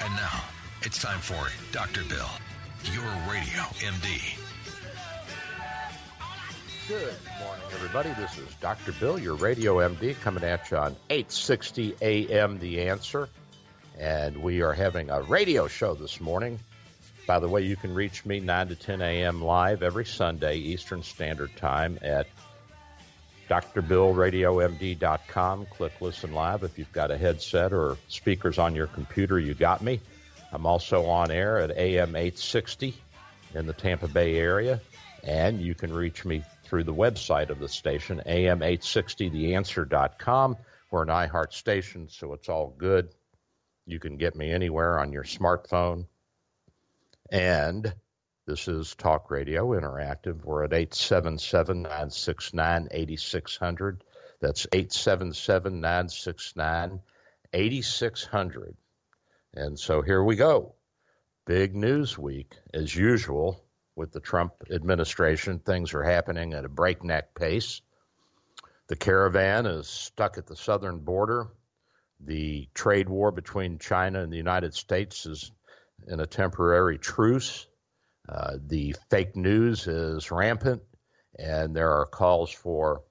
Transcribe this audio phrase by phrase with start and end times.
[0.00, 0.44] And now,
[0.82, 2.04] it's time for Dr.
[2.04, 2.28] Bill,
[2.84, 4.38] your radio MD.
[6.86, 8.10] Good morning, everybody.
[8.10, 8.92] This is Dr.
[8.92, 13.28] Bill, your radio MD, coming at you on 860 AM The Answer.
[13.98, 16.60] And we are having a radio show this morning.
[17.26, 19.42] By the way, you can reach me 9 to 10 a.m.
[19.42, 22.28] live every Sunday, Eastern Standard Time at
[23.48, 25.66] drbillradiomd.com.
[25.66, 26.62] Click listen live.
[26.62, 30.00] If you've got a headset or speakers on your computer, you got me.
[30.52, 32.94] I'm also on air at AM 860
[33.54, 34.82] in the Tampa Bay area.
[35.24, 40.56] And you can reach me through the website of the station, am860theanswer.com.
[40.90, 43.10] We're an iHeart station, so it's all good.
[43.86, 46.06] You can get me anywhere on your smartphone.
[47.30, 47.92] And
[48.48, 50.42] this is Talk Radio Interactive.
[50.42, 54.02] We're at 877 969 8600.
[54.40, 57.00] That's 877 969
[57.52, 58.76] 8600.
[59.52, 60.74] And so here we go.
[61.44, 63.62] Big news week, as usual,
[63.94, 65.58] with the Trump administration.
[65.58, 67.82] Things are happening at a breakneck pace.
[68.86, 71.48] The caravan is stuck at the southern border.
[72.18, 75.52] The trade war between China and the United States is
[76.06, 77.67] in a temporary truce.
[78.28, 80.82] Uh, the fake news is rampant,
[81.38, 83.02] and there are calls for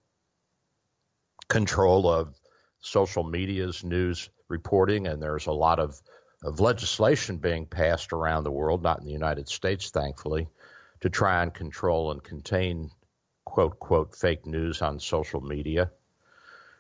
[1.48, 2.36] control of
[2.80, 6.00] social media's news reporting, and there's a lot of,
[6.44, 10.48] of legislation being passed around the world, not in the United States, thankfully,
[11.02, 12.92] to try and control and contain
[13.44, 15.90] quote, quote, fake news on social media.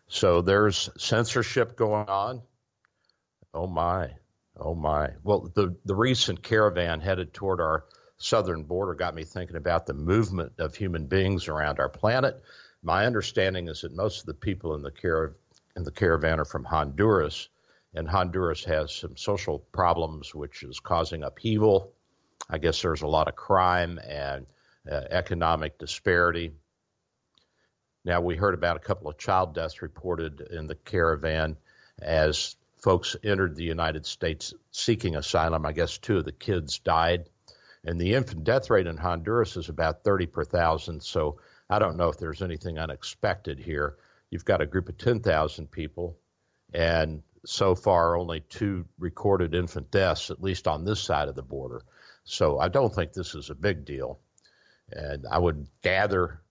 [0.10, 2.42] So there's censorship going on.
[3.54, 4.12] Oh my,
[4.56, 5.12] oh my.
[5.24, 7.86] Well, the, the recent caravan headed toward our
[8.18, 12.42] southern border got me thinking about the movement of human beings around our planet.
[12.84, 15.36] My understanding is that most of the people in the, car-
[15.76, 17.50] in the caravan are from Honduras,
[17.94, 21.94] and Honduras has some social problems, which is causing upheaval.
[22.50, 24.46] I guess there's a lot of crime and
[24.90, 26.54] uh, economic disparity.
[28.06, 31.58] Now, we heard about a couple of child deaths reported in the caravan
[32.00, 35.66] as folks entered the United States seeking asylum.
[35.66, 37.28] I guess two of the kids died.
[37.84, 41.04] And the infant death rate in Honduras is about 30 per thousand.
[41.04, 41.40] So
[41.70, 43.98] I don't know if there's anything unexpected here.
[44.30, 46.18] You've got a group of 10,000 people,
[46.74, 51.44] and so far only two recorded infant deaths, at least on this side of the
[51.44, 51.82] border.
[52.26, 54.20] So I don't think this is a big deal.
[54.92, 56.42] And I would gather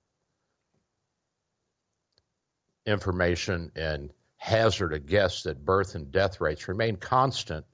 [2.87, 7.67] information and hazard a guess that birth and death rates remain constant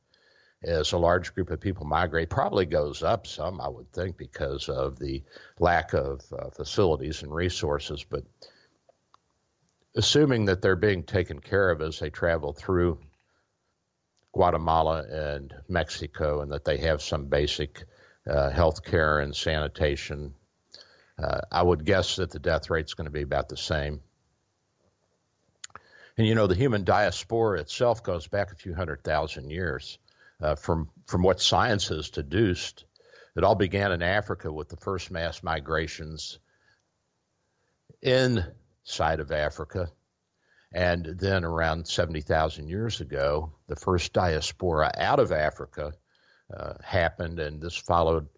[0.64, 2.30] as a large group of people migrate.
[2.30, 5.22] Probably goes up some, I would think, because of the
[5.58, 8.04] lack of uh, facilities and resources.
[8.08, 8.24] But
[9.96, 12.98] assuming that they're being taken care of as they travel through
[14.32, 17.84] Guatemala and Mexico and that they have some basic
[18.26, 20.34] uh, health care and sanitation,
[21.22, 24.00] uh, I would guess that the death rate is going to be about the same.
[26.16, 29.98] And you know, the human diaspora itself goes back a few hundred thousand years.
[30.42, 32.84] Uh, from from what science has deduced,
[33.36, 36.40] it all began in Africa with the first mass migrations
[38.02, 39.88] inside of Africa,
[40.74, 45.92] and then around seventy thousand years ago, the first diaspora out of Africa
[46.52, 48.28] uh, happened, and this followed.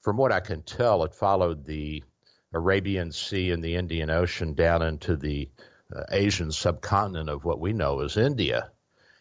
[0.00, 2.04] From what I can tell, it followed the
[2.52, 5.50] Arabian Sea and the Indian Ocean down into the
[5.94, 8.70] uh, Asian subcontinent of what we know as India.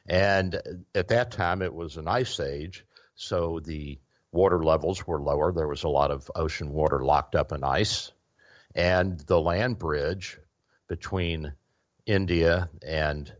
[0.06, 2.86] And at that time, it was an ice age,
[3.16, 4.00] so the
[4.32, 5.52] water levels were lower.
[5.52, 8.12] There was a lot of ocean water locked up in ice.
[8.76, 10.40] And the land bridge
[10.88, 11.54] between
[12.06, 13.32] India and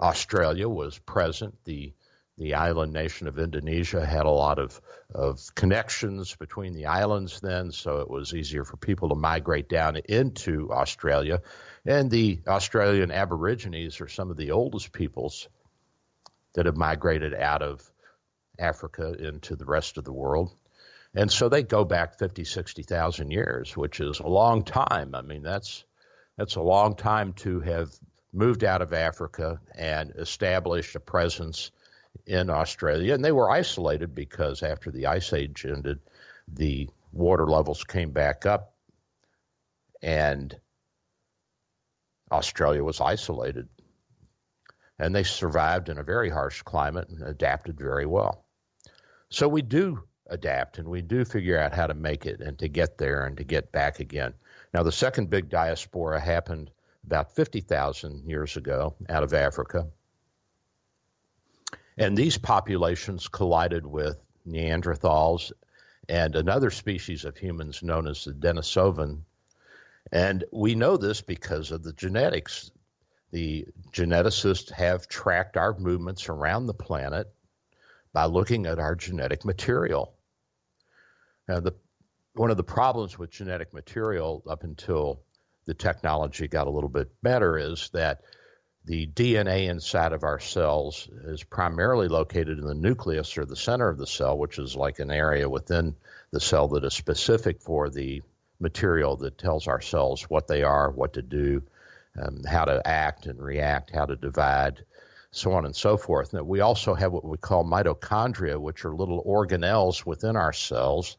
[0.00, 1.56] Australia was present.
[1.64, 1.92] The
[2.38, 4.80] the island nation of Indonesia had a lot of,
[5.14, 9.96] of connections between the islands then, so it was easier for people to migrate down
[9.96, 11.42] into Australia.
[11.84, 15.48] And the Australian Aborigines are some of the oldest peoples
[16.54, 17.90] that have migrated out of
[18.58, 20.54] Africa into the rest of the world.
[21.14, 25.14] And so they go back 50, 60,000 years, which is a long time.
[25.14, 25.84] I mean, that's
[26.36, 27.90] that's a long time to have
[28.32, 31.70] moved out of Africa and established a presence
[32.26, 33.12] in Australia.
[33.14, 36.00] And they were isolated because after the Ice Age ended,
[36.48, 38.74] the water levels came back up
[40.00, 40.58] and
[42.32, 43.68] Australia was isolated.
[44.98, 48.44] And they survived in a very harsh climate and adapted very well.
[49.30, 52.68] So we do adapt and we do figure out how to make it and to
[52.68, 54.34] get there and to get back again.
[54.72, 56.70] Now, the second big diaspora happened
[57.04, 59.88] about 50,000 years ago out of Africa.
[61.98, 65.52] And these populations collided with Neanderthals
[66.08, 69.22] and another species of humans known as the Denisovan.
[70.10, 72.70] And we know this because of the genetics.
[73.30, 77.32] The geneticists have tracked our movements around the planet
[78.12, 80.14] by looking at our genetic material.
[81.48, 81.74] Now, the,
[82.34, 85.22] one of the problems with genetic material up until
[85.64, 88.22] the technology got a little bit better is that
[88.84, 93.88] the DNA inside of our cells is primarily located in the nucleus or the center
[93.88, 95.94] of the cell, which is like an area within
[96.32, 98.22] the cell that is specific for the
[98.62, 101.62] material that tells our cells what they are, what to do,
[102.20, 104.84] um, how to act and react, how to divide,
[105.30, 106.32] so on and so forth.
[106.32, 111.16] And we also have what we call mitochondria, which are little organelles within our cells,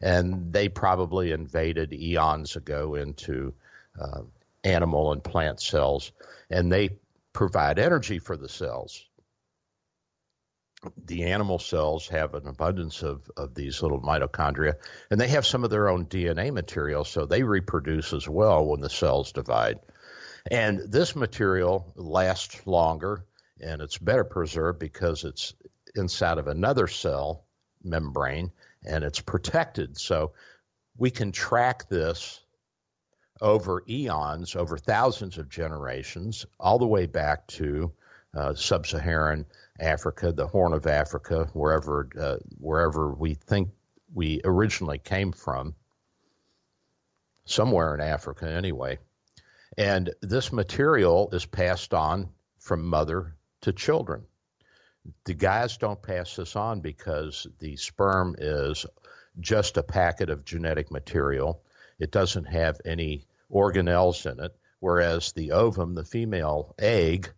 [0.00, 3.54] and they probably invaded eons ago into
[4.00, 4.22] uh,
[4.64, 6.12] animal and plant cells,
[6.50, 6.90] and they
[7.32, 9.04] provide energy for the cells.
[11.04, 14.74] The animal cells have an abundance of, of these little mitochondria,
[15.10, 18.80] and they have some of their own DNA material, so they reproduce as well when
[18.80, 19.78] the cells divide.
[20.50, 23.24] And this material lasts longer
[23.60, 25.54] and it's better preserved because it's
[25.94, 27.46] inside of another cell
[27.82, 28.50] membrane
[28.84, 29.96] and it's protected.
[29.96, 30.32] So
[30.96, 32.40] we can track this
[33.40, 37.92] over eons, over thousands of generations, all the way back to
[38.34, 39.46] uh, sub-Saharan
[39.80, 43.70] Africa, the Horn of Africa, wherever uh, wherever we think
[44.14, 45.74] we originally came from,
[47.44, 48.98] somewhere in Africa anyway.
[49.78, 52.28] And this material is passed on
[52.58, 54.24] from mother to children.
[55.24, 58.86] The guys don't pass this on because the sperm is
[59.40, 61.62] just a packet of genetic material.
[61.98, 67.32] It doesn't have any organelles in it, whereas the ovum, the female egg,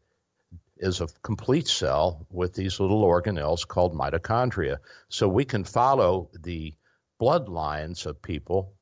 [0.77, 4.79] is a complete cell with these little organelles called mitochondria.
[5.09, 6.75] So we can follow the
[7.21, 8.73] bloodlines of people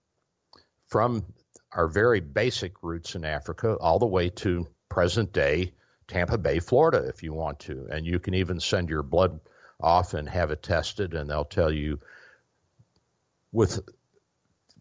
[0.86, 1.24] from
[1.72, 5.72] our very basic roots in Africa all the way to present day
[6.08, 7.88] Tampa Bay, Florida, if you want to.
[7.90, 9.40] And you can even send your blood
[9.80, 12.00] off and have it tested, and they'll tell you
[13.50, 13.80] with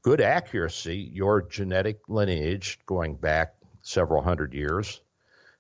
[0.02, 5.02] good accuracy your genetic lineage going back several hundred years,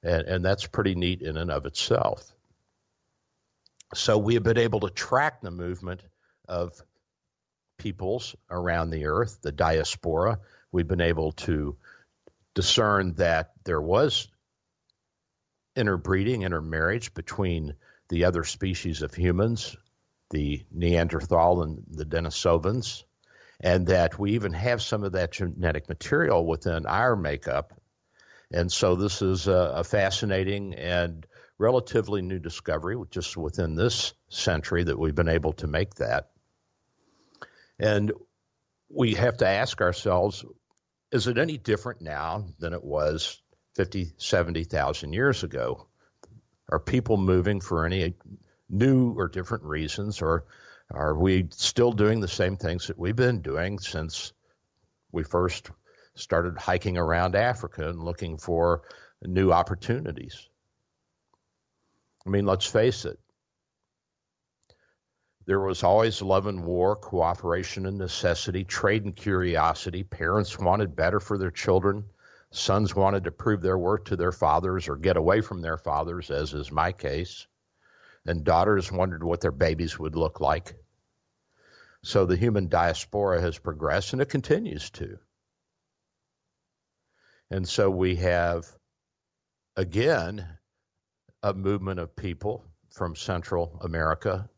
[0.03, 2.23] and, and that's pretty neat in and of itself.
[3.93, 6.01] So we have been able to track the movement
[6.47, 6.81] of
[7.77, 10.39] peoples around the earth, the diaspora.
[10.71, 11.75] We've been able to
[12.53, 14.27] discern that there was
[15.75, 17.75] interbreeding, intermarriage between
[18.09, 19.75] the other species of humans,
[20.29, 23.03] the Neanderthal and the Denisovans,
[23.59, 27.73] and that we even have some of that genetic material within our makeup.
[28.51, 31.25] And so this is a, a fascinating and
[31.57, 36.31] relatively new discovery, just within this century, that we've been able to make that.
[37.79, 38.11] And
[38.89, 40.43] we have to ask ourselves
[41.11, 43.41] is it any different now than it was
[43.75, 45.87] 50, 70,000 years ago?
[46.69, 48.15] Are people moving for any
[48.69, 50.45] new or different reasons, or
[50.89, 54.31] are we still doing the same things that we've been doing since
[55.11, 55.69] we first
[56.15, 58.83] started hiking around Africa and looking for
[59.21, 60.47] new opportunities?
[62.25, 63.19] I mean, let's face it.
[65.45, 70.03] There was always love and war, cooperation and necessity, trade and curiosity.
[70.03, 72.05] Parents wanted better for their children.
[72.51, 76.29] Sons wanted to prove their worth to their fathers or get away from their fathers,
[76.29, 77.47] as is my case.
[78.25, 80.75] And daughters wondered what their babies would look like.
[82.03, 85.17] So the human diaspora has progressed and it continues to.
[87.51, 88.65] And so we have,
[89.75, 90.47] again,
[91.43, 94.49] a movement of people from Central America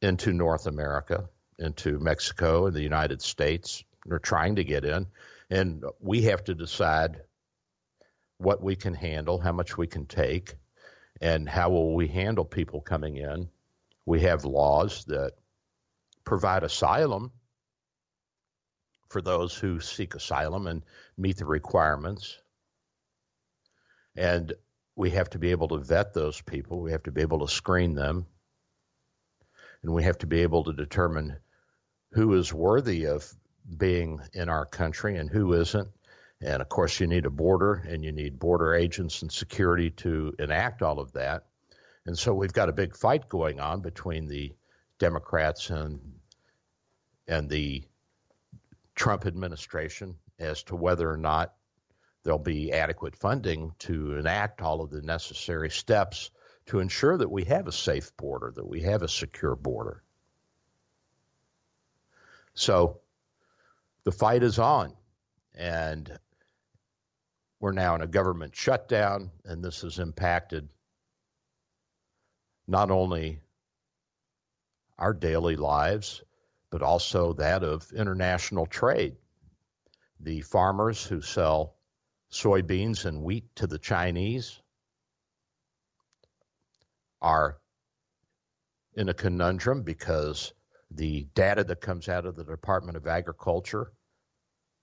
[0.00, 1.28] into North America,
[1.60, 3.84] into Mexico and the United States.
[4.04, 5.06] They're trying to get in.
[5.48, 7.20] And we have to decide
[8.38, 10.54] what we can handle, how much we can take,
[11.20, 13.48] and how will we handle people coming in.
[14.06, 15.34] We have laws that
[16.24, 17.30] provide asylum
[19.08, 20.82] for those who seek asylum and
[21.22, 22.38] meet the requirements.
[24.16, 24.52] And
[24.96, 26.80] we have to be able to vet those people.
[26.80, 28.26] We have to be able to screen them.
[29.82, 31.38] And we have to be able to determine
[32.12, 33.26] who is worthy of
[33.76, 35.88] being in our country and who isn't.
[36.40, 40.34] And of course, you need a border and you need border agents and security to
[40.38, 41.44] enact all of that.
[42.04, 44.52] And so we've got a big fight going on between the
[44.98, 46.00] Democrats and
[47.28, 47.84] and the
[48.94, 51.54] Trump administration as to whether or not
[52.22, 56.30] there'll be adequate funding to enact all of the necessary steps
[56.66, 60.02] to ensure that we have a safe border, that we have a secure border.
[62.54, 63.00] So
[64.04, 64.94] the fight is on,
[65.54, 66.18] and
[67.60, 70.68] we're now in a government shutdown, and this has impacted
[72.66, 73.40] not only
[74.98, 76.22] our daily lives,
[76.70, 79.16] but also that of international trade.
[80.24, 81.74] The farmers who sell
[82.30, 84.60] soybeans and wheat to the Chinese
[87.20, 87.58] are
[88.94, 90.52] in a conundrum because
[90.92, 93.92] the data that comes out of the Department of Agriculture,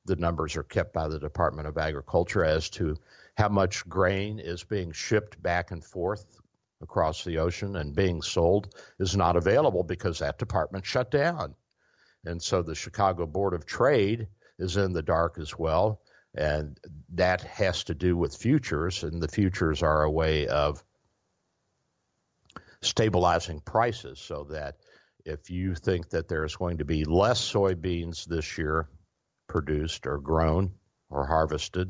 [0.03, 2.97] the numbers are kept by the Department of Agriculture as to
[3.37, 6.41] how much grain is being shipped back and forth
[6.81, 11.55] across the ocean and being sold is not available because that department shut down.
[12.25, 14.27] And so the Chicago Board of Trade
[14.59, 16.01] is in the dark as well.
[16.35, 16.79] And
[17.15, 20.83] that has to do with futures, and the futures are a way of
[22.81, 24.75] stabilizing prices so that
[25.25, 28.87] if you think that there's going to be less soybeans this year
[29.47, 30.71] produced or grown
[31.09, 31.89] or harvested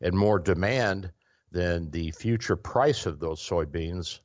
[0.00, 1.12] and more demand,
[1.52, 4.20] then the future price of those soybeans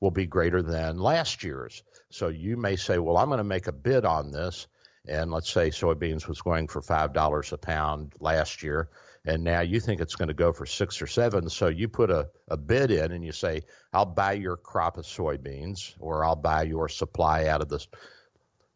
[0.00, 1.82] will be greater than last year's.
[2.10, 4.66] So you may say, well, I'm going to make a bid on this.
[5.06, 8.88] And let's say soybeans was going for $5 a pound last year.
[9.26, 11.48] And now you think it's going to go for six or seven.
[11.48, 15.04] So you put a, a bid in and you say, I'll buy your crop of
[15.04, 17.86] soybeans or I'll buy your supply out of this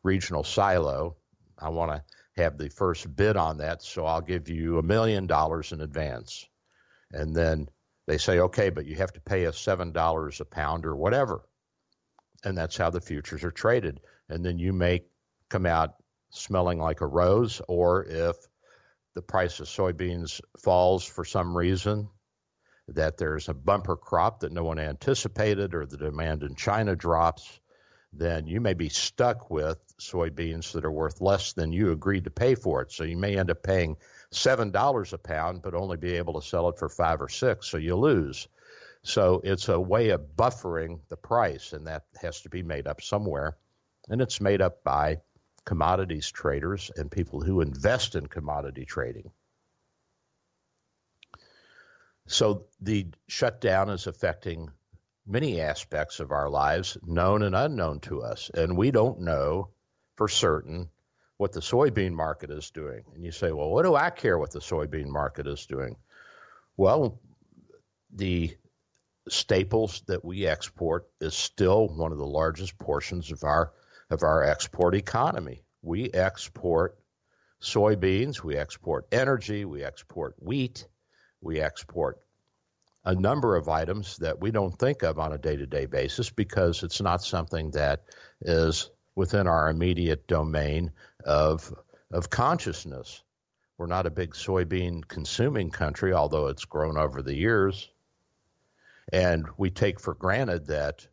[0.03, 1.17] regional silo.
[1.59, 3.83] I want to have the first bid on that.
[3.83, 6.47] So I'll give you a million dollars in advance.
[7.13, 7.69] And then
[8.07, 11.43] they say, okay, but you have to pay us $7 a pound or whatever.
[12.45, 14.01] And that's how the futures are traded.
[14.29, 15.03] And then you may
[15.51, 15.95] come out
[16.31, 18.37] smelling like a rose, or if
[19.15, 22.09] the price of soybeans falls for some reason,
[22.89, 27.61] that there's a bumper crop that no one anticipated, or the demand in China drops,
[28.13, 32.31] then you may be stuck with soybeans that are worth less than you agreed to
[32.31, 32.91] pay for it.
[32.91, 33.97] So you may end up paying
[34.31, 37.67] seven dollars a pound, but only be able to sell it for five or six,
[37.69, 38.49] so you lose.
[39.03, 43.03] So it's a way of buffering the price, and that has to be made up
[43.03, 43.57] somewhere.
[44.09, 45.19] And it's made up by
[45.65, 49.31] commodities traders and people who invest in commodity trading.
[52.27, 54.71] So the shutdown is affecting
[55.27, 58.51] many aspects of our lives, known and unknown to us.
[58.53, 59.71] And we don't know
[60.17, 60.89] for certain
[61.37, 63.05] what the soybean market is doing.
[63.15, 65.97] And you say, well, what do I care what the soybean market is doing?
[66.77, 67.21] Well,
[68.15, 68.57] the
[69.29, 73.73] staples that we export is still one of the largest portions of our
[74.11, 75.63] of our export economy.
[75.83, 76.99] We export
[77.61, 80.87] soybeans, we export energy, we export wheat,
[81.41, 82.19] we export
[83.05, 87.01] a number of items that we don't think of on a day-to-day basis because it's
[87.01, 88.03] not something that
[88.41, 90.93] is within our immediate domain
[91.25, 91.73] of
[92.11, 93.23] of consciousness.
[93.77, 97.89] We're not a big soybean consuming country, although it's grown over the years.
[99.13, 101.07] And we take for granted that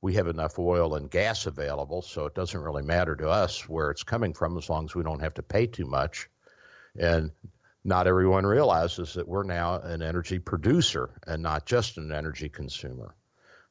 [0.00, 3.90] we have enough oil and gas available, so it doesn't really matter to us where
[3.90, 6.28] it's coming from as long as we don't have to pay too much.
[6.98, 7.30] And
[7.84, 13.14] not everyone realizes that we're now an energy producer and not just an energy consumer.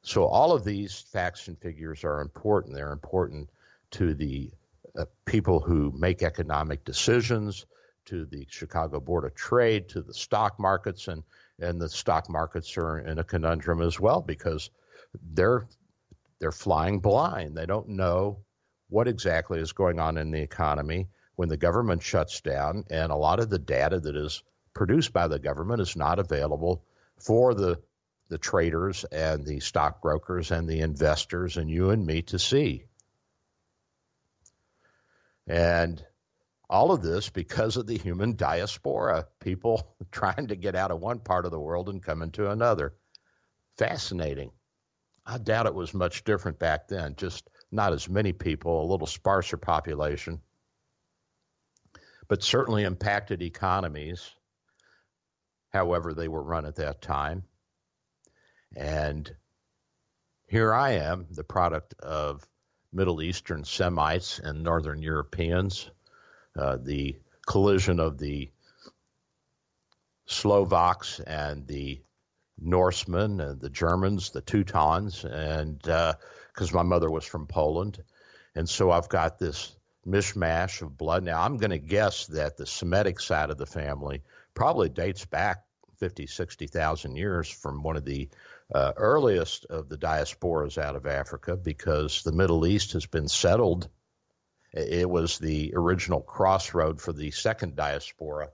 [0.02, 2.74] So all of these facts and figures are important.
[2.74, 3.50] They're important
[3.92, 4.50] to the
[4.98, 7.66] uh, people who make economic decisions,
[8.06, 11.22] to the Chicago Board of Trade, to the stock markets, and
[11.58, 14.70] and the stock markets are in a conundrum as well because
[15.32, 15.66] they're
[16.38, 17.56] they're flying blind.
[17.56, 18.44] They don't know
[18.88, 23.16] what exactly is going on in the economy, when the government shuts down, and a
[23.16, 24.42] lot of the data that is
[24.74, 26.84] produced by the government is not available
[27.18, 27.80] for the
[28.28, 32.84] the traders and the stockbrokers and the investors and you and me to see.
[35.46, 36.04] And
[36.68, 41.20] all of this because of the human diaspora, people trying to get out of one
[41.20, 42.94] part of the world and come into another.
[43.78, 44.50] Fascinating.
[45.26, 49.08] I doubt it was much different back then, just not as many people, a little
[49.08, 50.40] sparser population,
[52.28, 54.30] but certainly impacted economies,
[55.70, 57.42] however they were run at that time.
[58.76, 59.34] And
[60.46, 62.46] here I am, the product of
[62.92, 65.90] Middle Eastern Semites and Northern Europeans,
[66.56, 68.50] uh, the collision of the
[70.26, 72.00] Slovaks and the
[72.58, 78.02] Norsemen and the Germans, the Teutons, and because uh, my mother was from Poland.
[78.54, 81.22] And so I've got this mishmash of blood.
[81.24, 84.22] Now, I'm going to guess that the Semitic side of the family
[84.54, 85.64] probably dates back
[85.98, 88.28] 50, 60,000 years from one of the
[88.74, 93.88] uh, earliest of the diasporas out of Africa because the Middle East has been settled.
[94.72, 98.50] It was the original crossroad for the second diaspora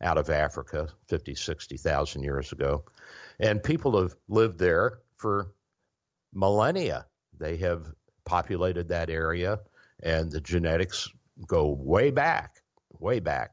[0.00, 2.84] out of Africa 50, 60,000 years ago.
[3.38, 5.52] And people have lived there for
[6.32, 7.06] millennia.
[7.38, 7.86] They have
[8.24, 9.60] populated that area,
[10.02, 11.08] and the genetics
[11.46, 12.62] go way back,
[12.98, 13.52] way back.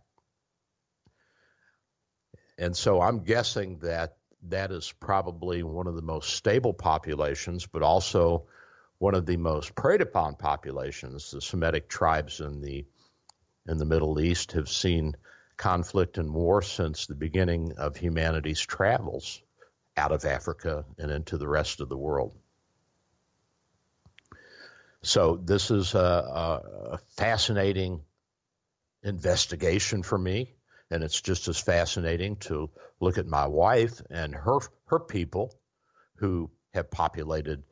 [2.58, 4.18] And so I'm guessing that
[4.50, 8.48] that is probably one of the most stable populations, but also
[9.00, 11.32] one of the most preyed upon populations.
[11.32, 12.86] The Semitic tribes in the
[13.68, 15.16] in the Middle East have seen
[15.58, 19.42] conflict and war since the beginning of humanity's travels
[19.96, 22.34] out of Africa and into the rest of the world.
[25.02, 26.00] So this is a,
[26.94, 28.02] a fascinating
[29.04, 30.54] investigation for me
[30.90, 35.54] and it's just as fascinating to look at my wife and her her people
[36.15, 37.63] who have populated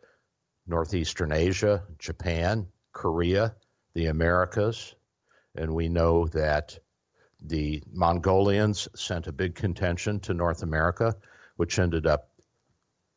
[0.67, 3.56] northeastern Asia, Japan, Korea,
[3.93, 4.95] the Americas,
[5.56, 6.80] and we know that
[7.47, 11.15] the Mongolians sent a big contention to North America,
[11.58, 12.29] which ended up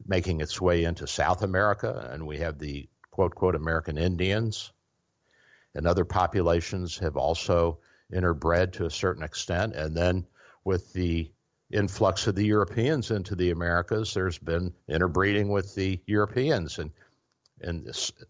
[0.07, 4.73] making its way into South America, and we have the quote quote American Indians,
[5.75, 7.79] and other populations have also
[8.13, 9.75] interbred to a certain extent.
[9.75, 10.27] And then
[10.65, 11.31] with the
[11.71, 16.79] influx of the Europeans into the Americas, there's been interbreeding with the Europeans.
[16.79, 16.91] And,
[17.61, 17.89] and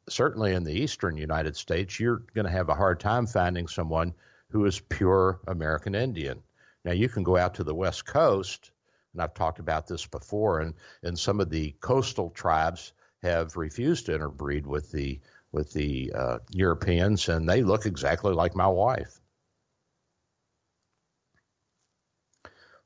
[0.08, 4.14] certainly in the eastern United States, you're going to have a hard time finding someone
[4.50, 6.42] who is pure American Indian.
[6.84, 8.70] Now, you can go out to the West Coast,
[9.12, 14.06] and I've talked about this before, and, and some of the coastal tribes have refused
[14.06, 19.18] to interbreed with the with the uh, Europeans, and they look exactly like my wife.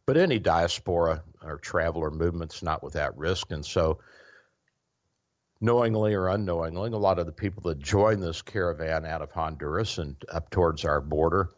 [0.07, 3.51] But any diaspora or traveler movement's not without risk.
[3.51, 3.99] And so,
[5.63, 9.99] knowingly or unknowingly, a lot of the people that join this caravan out of Honduras
[9.99, 11.51] and up towards our border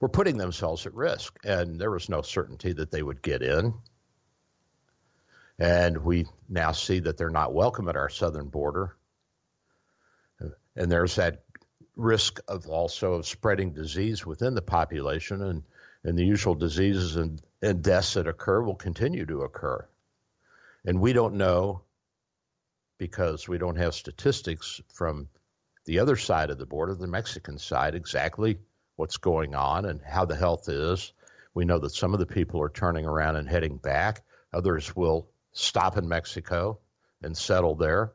[0.00, 1.38] were putting themselves at risk.
[1.44, 3.74] And there was no certainty that they would get in.
[5.58, 8.96] And we now see that they're not welcome at our southern border.
[10.76, 11.44] And there's that
[11.94, 15.62] risk of also of spreading disease within the population and,
[16.02, 19.88] and the usual diseases and and deaths that occur will continue to occur.
[20.84, 21.83] And we don't know
[22.98, 25.28] because we don't have statistics from
[25.84, 28.58] the other side of the border, the Mexican side, exactly
[28.96, 31.12] what's going on and how the health is.
[31.52, 34.22] We know that some of the people are turning around and heading back.
[34.52, 36.78] Others will stop in Mexico
[37.22, 38.12] and settle there.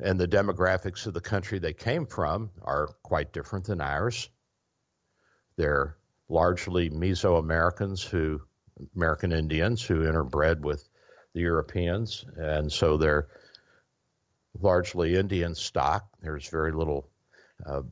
[0.00, 4.28] And the demographics of the country they came from are quite different than ours.
[5.56, 5.96] They're
[6.28, 8.40] largely Mesoamericans who,
[8.94, 10.88] American Indians who interbred with
[11.38, 13.28] the Europeans, and so they're
[14.60, 16.08] largely Indian stock.
[16.20, 17.08] There's very little
[17.64, 17.82] uh,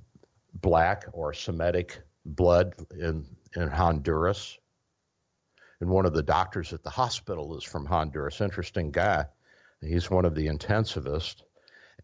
[0.53, 4.59] black or Semitic blood in in Honduras.
[5.81, 8.41] And one of the doctors at the hospital is from Honduras.
[8.41, 9.27] Interesting guy.
[9.81, 11.43] He's one of the intensivists.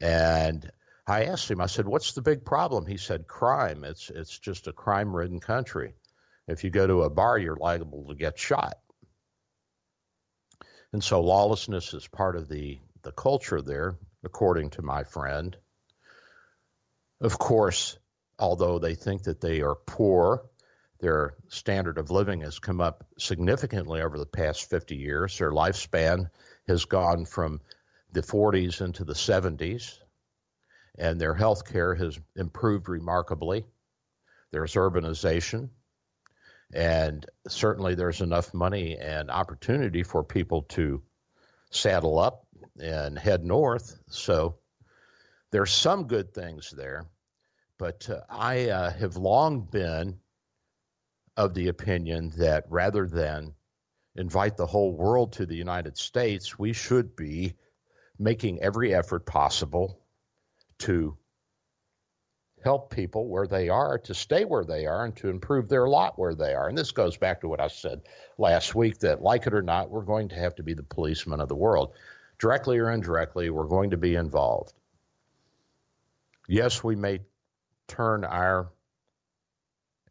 [0.01, 0.71] And
[1.07, 2.87] I asked him, I said, what's the big problem?
[2.87, 3.83] He said, crime.
[3.85, 5.95] It's, it's just a crime ridden country.
[6.47, 8.79] If you go to a bar, you're liable to get shot.
[10.93, 15.57] And so lawlessness is part of the, the culture there, according to my friend.
[17.21, 17.97] Of course,
[18.39, 20.45] although they think that they are poor,
[21.01, 25.39] their standard of living has come up significantly over the past 50 years.
[25.39, 26.31] Their lifespan
[26.69, 27.61] has gone from
[28.13, 29.99] the 40s into the 70s.
[30.99, 33.65] and their health care has improved remarkably.
[34.51, 35.71] There's urbanization,
[36.73, 41.03] and certainly there's enough money and opportunity for people to
[41.71, 42.47] saddle up
[42.81, 43.99] and head north.
[44.09, 44.57] So
[45.51, 47.07] there's some good things there,
[47.79, 50.19] but uh, I uh, have long been
[51.37, 53.55] of the opinion that rather than
[54.15, 57.55] invite the whole world to the United States, we should be
[58.19, 59.99] making every effort possible
[60.79, 61.17] to
[62.63, 66.19] help people where they are to stay where they are and to improve their lot
[66.19, 66.69] where they are.
[66.69, 68.03] And this goes back to what I said
[68.39, 71.41] last week that, like it or not, we're going to have to be the policemen
[71.41, 71.95] of the world.
[72.39, 74.73] Directly or indirectly, we're going to be involved.
[76.49, 77.21] Yes, we may
[77.89, 78.71] turn our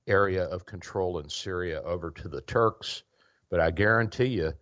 [0.07, 3.03] area of control in Syria over to the Turks,
[3.49, 4.53] but I guarantee you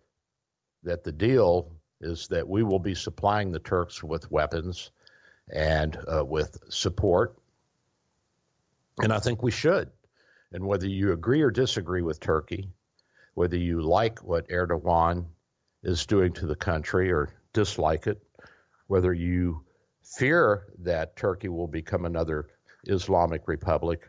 [0.82, 4.90] that the deal is that we will be supplying the Turks with weapons
[5.52, 7.39] and uh, with support.
[9.02, 9.90] And I think we should.
[10.52, 12.70] And whether you agree or disagree with Turkey,
[13.34, 15.26] whether you like what Erdogan
[15.82, 18.20] is doing to the country or dislike it,
[18.86, 19.64] whether you
[20.02, 22.48] fear that Turkey will become another
[22.86, 24.08] Islamic republic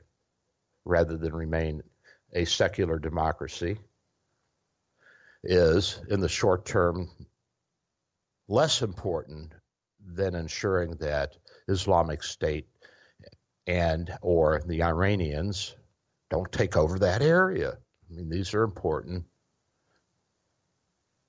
[0.86, 1.84] rather than remain
[2.34, 3.78] a secular democracy,
[5.44, 7.10] is in the short term
[8.48, 9.54] less important
[10.06, 12.68] than ensuring that Islamic State
[13.68, 15.76] and or the Iranians
[16.30, 17.78] don't take over that area.
[18.10, 19.26] I mean, these are important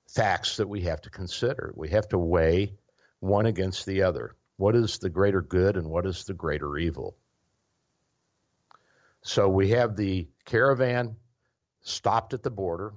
[0.09, 1.73] facts that we have to consider.
[1.75, 2.73] We have to weigh
[3.19, 4.35] one against the other.
[4.57, 7.15] What is the greater good and what is the greater evil?
[9.23, 11.15] So we have the caravan
[11.81, 12.93] stopped at the border.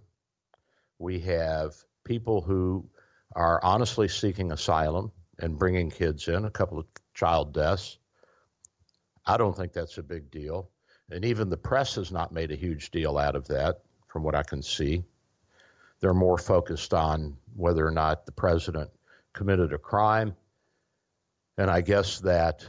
[0.98, 2.88] We have people who
[3.34, 7.98] are honestly seeking asylum and bringing kids in, a couple of child deaths.
[9.26, 10.70] I don't think that's a big deal.
[11.10, 14.34] And even the press has not made a huge deal out of that, from what
[14.34, 15.04] I can see.
[16.00, 18.90] They're more focused on whether or not the president
[19.32, 20.36] committed a crime.
[21.58, 22.66] And I guess that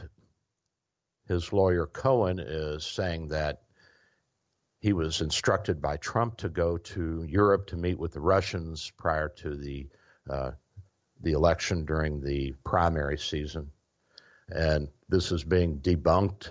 [1.26, 3.62] his lawyer Cohen is saying that
[4.80, 9.28] he was instructed by Trump to go to Europe to meet with the Russians prior
[9.28, 9.88] to the
[10.30, 10.52] uh,
[11.20, 13.70] the election during the primary season,
[14.48, 16.50] and this is being debunked.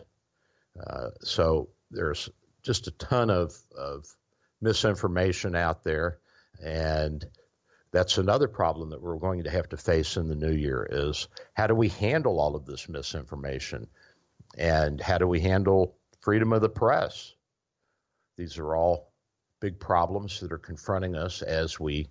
[0.79, 2.29] Uh, so there's
[2.63, 4.05] just a ton of, of
[4.61, 6.19] misinformation out there,
[6.63, 7.25] and
[7.91, 11.27] that's another problem that we're going to have to face in the new year is
[11.53, 13.87] how do we handle all of this misinformation
[14.57, 17.33] and how do we handle freedom of the press
[18.37, 19.11] these are all
[19.59, 22.07] big problems that are confronting us as we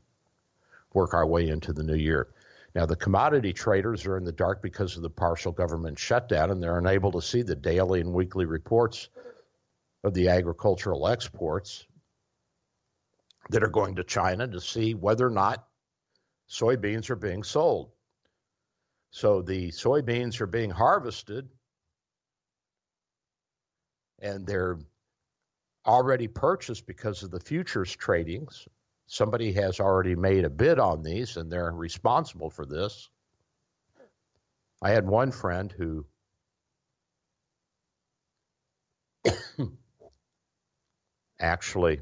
[0.93, 2.29] work our way into the new year.
[2.77, 6.63] Now, the commodity traders are in the dark because of the partial government shutdown, and
[6.63, 9.09] they're unable to see the daily and weekly reports
[10.05, 11.87] of the agricultural exports
[13.49, 15.67] that are going to China to see whether or not
[16.51, 17.93] soybeans are being sold.
[19.09, 21.49] So the soybeans are being harvested
[24.19, 24.79] and they're
[25.87, 28.69] already purchased because of the futures tradings.
[29.07, 33.09] Somebody has already made a bid on these and they're responsible for this.
[34.83, 36.05] I had one friend who
[41.41, 42.01] actually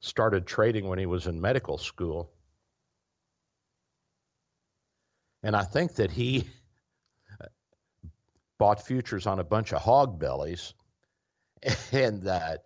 [0.00, 2.30] started trading when he was in medical school.
[5.42, 6.46] And I think that he
[8.58, 10.74] bought futures on a bunch of hog bellies,
[11.92, 12.64] and that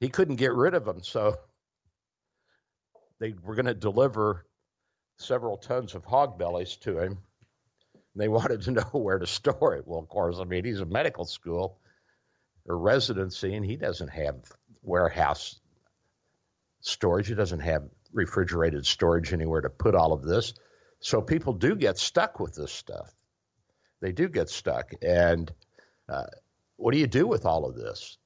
[0.00, 1.02] he couldn't get rid of them.
[1.02, 1.36] So
[3.20, 4.46] they were going to deliver
[5.18, 7.18] several tons of hog bellies to him.
[8.14, 9.86] And they wanted to know where to store it.
[9.86, 11.78] Well, of course, I mean, he's a medical school
[12.66, 14.36] or residency, and he doesn't have
[14.82, 15.58] warehouse
[16.80, 17.28] storage.
[17.28, 20.54] He doesn't have refrigerated storage anywhere to put all of this.
[21.00, 23.12] So people do get stuck with this stuff
[24.02, 24.92] they do get stuck.
[25.00, 25.50] And
[26.08, 26.26] uh,
[26.76, 28.18] what do you do with all of this?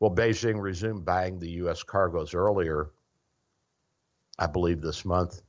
[0.00, 1.82] Well, Beijing resumed buying the U.S.
[1.82, 2.90] cargoes earlier,
[4.38, 5.42] I believe this month,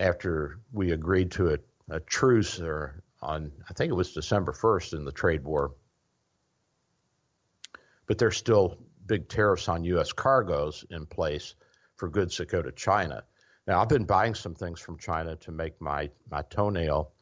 [0.00, 1.58] after we agreed to a,
[1.90, 5.74] a truce or on, I think it was December 1st in the trade war.
[8.06, 10.12] But there's still big tariffs on U.S.
[10.12, 11.54] cargoes in place
[11.94, 13.22] for goods that go to China.
[13.68, 17.12] Now, I've been buying some things from China to make my, my toenail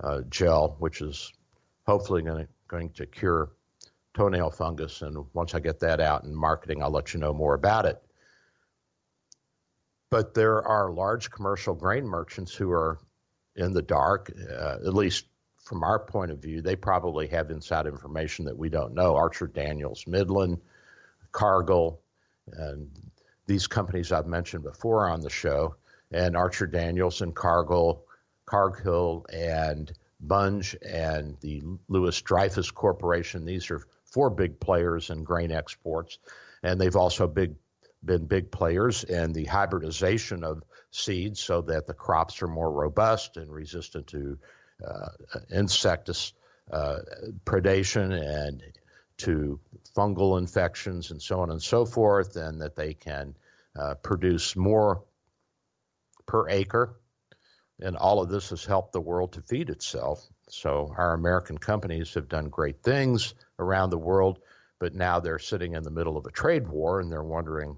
[0.00, 1.32] uh, gel, which is
[1.86, 3.50] hopefully to, going to cure
[4.18, 5.02] toenail fungus.
[5.02, 8.02] And once I get that out in marketing, I'll let you know more about it.
[10.10, 12.98] but there are large commercial grain merchants who are
[13.56, 15.26] in the dark, uh, at least
[15.58, 16.62] from our point of view.
[16.62, 19.16] They probably have inside information that we don't know.
[19.16, 20.58] Archer Daniels, Midland,
[21.32, 22.00] Cargill,
[22.52, 22.88] and
[23.46, 25.74] these companies I've mentioned before on the show,
[26.10, 28.04] and Archer Daniels and Cargill,
[28.46, 33.44] Cargill and Bunge and the Louis Dreyfus Corporation.
[33.44, 36.18] These are four big players in grain exports,
[36.62, 37.54] and they've also big
[38.04, 43.36] been big players in the hybridization of seeds so that the crops are more robust
[43.36, 44.38] and resistant to
[44.86, 45.08] uh,
[45.52, 46.08] insect
[46.70, 46.98] uh,
[47.44, 48.62] predation and
[49.16, 49.58] to
[49.96, 53.34] fungal infections and so on and so forth, and that they can
[53.78, 55.02] uh, produce more
[56.26, 56.94] per acre.
[57.80, 60.24] And all of this has helped the world to feed itself.
[60.50, 64.40] So our American companies have done great things around the world,
[64.78, 67.76] but now they're sitting in the middle of a trade war and they're wondering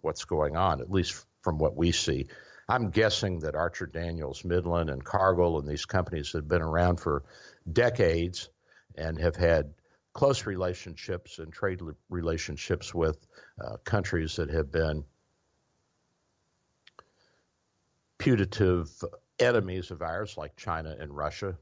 [0.00, 2.26] what's going on, at least from what we see.
[2.68, 7.22] I'm guessing that Archer Daniels, Midland, and Cargill and these companies have been around for
[7.70, 8.48] decades
[8.96, 9.74] and have had
[10.12, 13.18] close relationships and trade relationships with
[13.62, 15.04] uh, countries that have been
[18.18, 18.90] putative
[19.38, 21.56] enemies of ours, like China and Russia,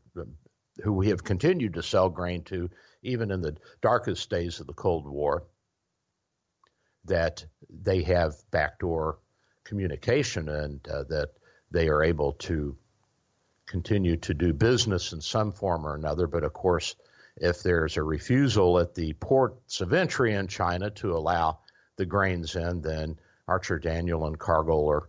[0.83, 2.71] who we have continued to sell grain to
[3.03, 5.45] even in the darkest days of the Cold War
[7.05, 9.19] that they have backdoor
[9.65, 11.31] communication and uh, that
[11.71, 12.77] they are able to
[13.67, 16.27] continue to do business in some form or another.
[16.27, 16.97] But of course,
[17.37, 21.59] if there's a refusal at the ports of entry in China to allow
[21.97, 25.09] the grains in, then Archer Daniel and Cargill are,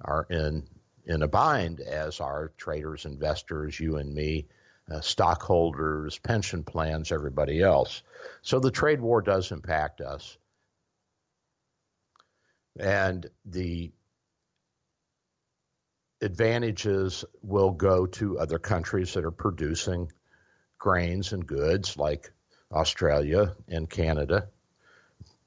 [0.00, 0.66] are in
[1.06, 4.46] in a bind, as are traders, investors, you and me,
[4.90, 8.02] uh, stockholders, pension plans, everybody else.
[8.42, 10.36] So the trade war does impact us
[12.78, 13.92] and the
[16.20, 20.10] advantages will go to other countries that are producing
[20.78, 22.32] grains and goods like
[22.72, 24.48] Australia and Canada.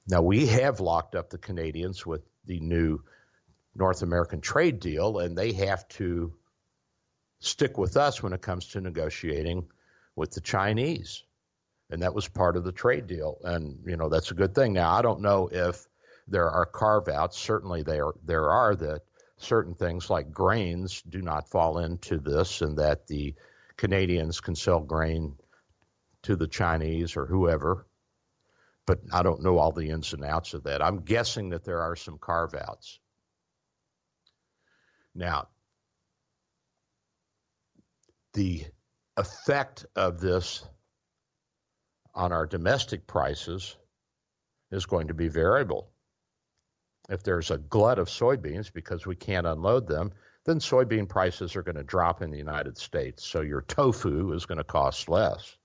[0.08, 3.04] Now, we have locked up the Canadians with the new
[3.76, 6.34] North American trade deal, and they have to
[7.40, 9.68] stick with us when it comes to negotiating
[10.16, 11.24] with the Chinese.
[11.90, 13.38] And that was part of the trade deal.
[13.44, 14.74] And, you know, that's a good thing.
[14.74, 15.88] Now, I don't know if
[16.28, 17.40] there are carve outs.
[17.40, 19.02] Certainly, there there are that
[19.38, 23.36] certain things like grains do not fall into this, and that the
[23.78, 25.36] Canadians can sell grain
[26.24, 27.86] to the Chinese or whoever.
[28.86, 30.82] But I don't know all the ins and outs of that.
[30.82, 33.00] I'm guessing that there are some carve outs.
[35.14, 35.48] Now,
[38.38, 38.64] the
[39.18, 40.64] effect of this
[42.14, 43.76] on our domestic prices
[44.70, 45.90] is going to be variable.
[47.10, 50.12] If there's a glut of soybeans because we can't unload them,
[50.46, 53.26] then soybean prices are going to drop in the United States.
[53.26, 55.58] So your tofu is going to cost less.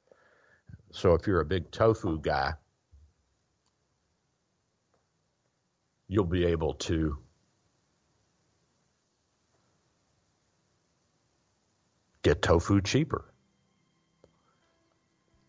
[0.92, 2.54] So if you're a big tofu guy,
[6.08, 7.18] you'll be able to
[12.22, 13.24] get tofu cheaper.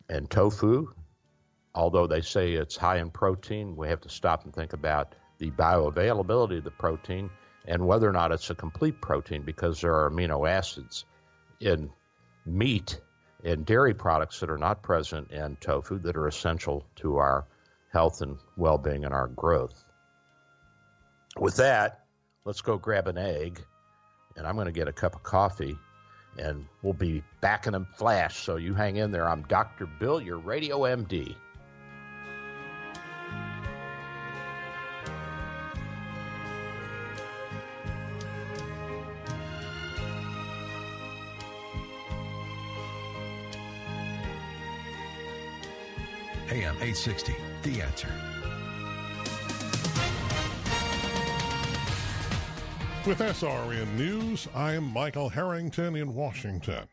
[0.09, 0.93] And tofu,
[1.73, 5.51] although they say it's high in protein, we have to stop and think about the
[5.51, 7.29] bioavailability of the protein
[7.65, 11.05] and whether or not it's a complete protein because there are amino acids
[11.59, 11.89] in
[12.45, 12.99] meat
[13.43, 17.45] and dairy products that are not present in tofu that are essential to our
[17.91, 19.83] health and well being and our growth.
[21.37, 22.05] With that,
[22.45, 23.63] let's go grab an egg,
[24.35, 25.77] and I'm going to get a cup of coffee,
[26.37, 28.39] and we'll be back in a flash.
[28.39, 29.27] So you hang in there.
[29.27, 29.85] I'm Dr.
[29.85, 31.35] Bill, your radio MD.
[46.51, 48.42] AM 860, The Answer.
[53.05, 56.87] With SRN News, I'm Michael Harrington in Washington.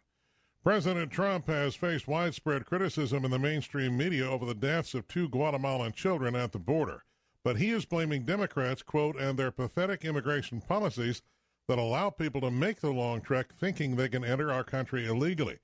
[0.64, 5.28] President Trump has faced widespread criticism in the mainstream media over the deaths of two
[5.28, 7.04] Guatemalan children at the border.
[7.44, 11.22] But he is blaming Democrats, quote, and their pathetic immigration policies
[11.68, 15.60] that allow people to make the long trek thinking they can enter our country illegally.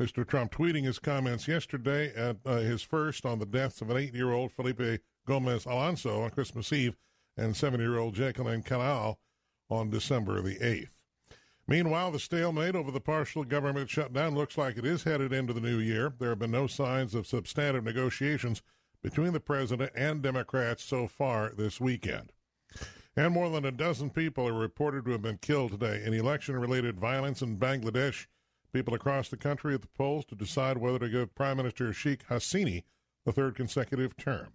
[0.00, 0.24] Mr.
[0.24, 4.14] Trump tweeting his comments yesterday at uh, his first on the deaths of an eight
[4.14, 6.96] year old Felipe Gomez Alonzo on Christmas Eve
[7.36, 9.18] and seven year old Jakelin Caal
[9.70, 10.90] on December the 8th.
[11.66, 15.60] Meanwhile, the stalemate over the partial government shutdown looks like it is headed into the
[15.60, 16.14] new year.
[16.18, 18.62] There have been no signs of substantive negotiations
[19.02, 22.32] between the president and Democrats so far this weekend.
[23.16, 26.56] And more than a dozen people are reported to have been killed today in election
[26.56, 28.26] related violence in Bangladesh.
[28.72, 32.26] People across the country at the polls to decide whether to give Prime Minister Sheikh
[32.28, 32.82] Hasina
[33.26, 34.54] the third consecutive term.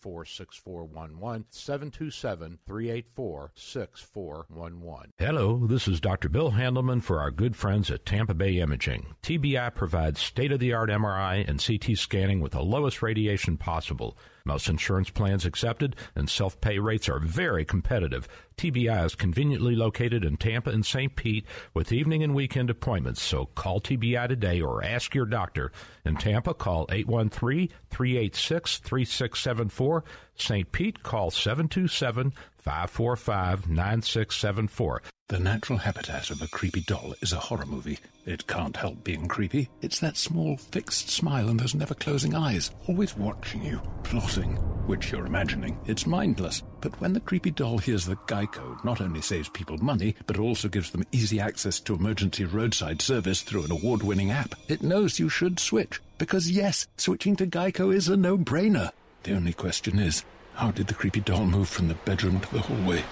[0.00, 1.46] 384 6411.
[1.50, 5.12] 727 384 6411.
[5.18, 6.28] Hello, this is Dr.
[6.28, 9.14] Bill Handelman for our good friends at Tampa Bay Imaging.
[9.22, 14.16] TBI provides state of the art MRI and CT scanning with the lowest radiation possible.
[14.44, 18.28] Most insurance plans accepted and self pay rates are very competitive.
[18.56, 21.16] TBI is conveniently located in Tampa and St.
[21.16, 25.72] Pete with evening and weekend appointments, so call TBI today or ask your doctor.
[26.04, 30.04] In Tampa, call 813 386 3674.
[30.34, 30.72] St.
[30.72, 35.02] Pete, call 727 545 9674.
[35.32, 37.98] The natural habitat of a creepy doll is a horror movie.
[38.26, 39.70] It can't help being creepy.
[39.80, 45.10] It's that small, fixed smile and those never closing eyes, always watching you, plotting, which
[45.10, 45.80] you're imagining.
[45.86, 46.62] It's mindless.
[46.82, 50.68] But when the creepy doll hears that Geico not only saves people money, but also
[50.68, 55.18] gives them easy access to emergency roadside service through an award winning app, it knows
[55.18, 55.98] you should switch.
[56.18, 58.90] Because yes, switching to Geico is a no brainer.
[59.22, 62.60] The only question is, how did the creepy doll move from the bedroom to the
[62.60, 63.02] hallway?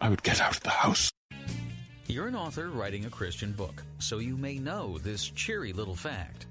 [0.00, 1.10] I would get out of the house.
[2.06, 6.46] You're an author writing a Christian book, so you may know this cheery little fact.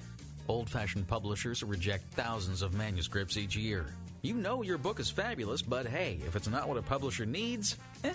[0.47, 3.87] Old fashioned publishers reject thousands of manuscripts each year.
[4.21, 7.77] You know your book is fabulous, but hey, if it's not what a publisher needs,
[8.03, 8.13] eh.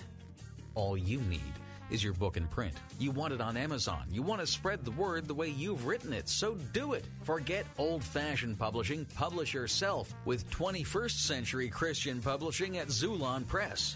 [0.73, 1.41] All you need
[1.89, 2.73] is your book in print.
[2.99, 4.05] You want it on Amazon.
[4.09, 7.05] You want to spread the word the way you've written it, so do it.
[7.23, 9.05] Forget old fashioned publishing.
[9.15, 13.95] Publish yourself with 21st century Christian publishing at Xulon Press.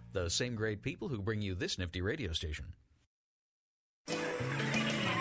[0.13, 2.65] the same great people who bring you this nifty radio station.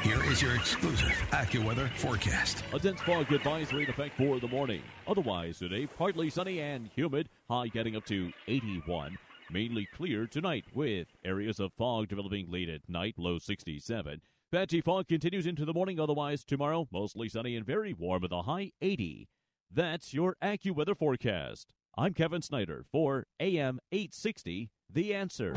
[0.03, 2.65] Here is your exclusive AccuWeather forecast.
[2.73, 4.83] A dense fog advisory in effect for the morning.
[5.07, 9.19] Otherwise, today, partly sunny and humid, high getting up to 81.
[9.53, 14.21] Mainly clear tonight with areas of fog developing late at night, low 67.
[14.51, 18.43] Patchy fog continues into the morning, otherwise, tomorrow, mostly sunny and very warm with a
[18.43, 19.29] high 80.
[19.71, 21.69] That's your AccuWeather forecast.
[21.97, 25.55] I'm Kevin Snyder for AM 860, The Answer.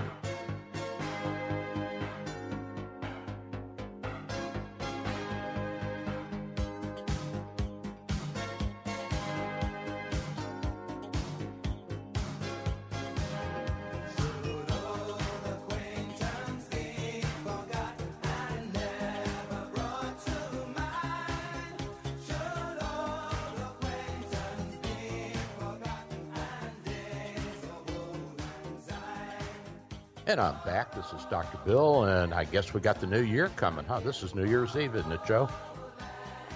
[30.26, 30.96] And I'm back.
[30.96, 31.58] This is Dr.
[31.66, 34.00] Bill, and I guess we got the new year coming, huh?
[34.00, 35.50] This is New Year's Eve, isn't it, Joe?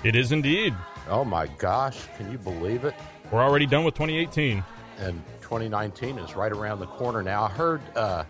[0.06, 0.74] It is indeed.
[1.10, 2.94] Oh my gosh, can you believe it?
[3.30, 4.64] We're already done with 2018.
[5.00, 7.44] And 2019 is right around the corner now.
[7.44, 8.24] I heard, uh,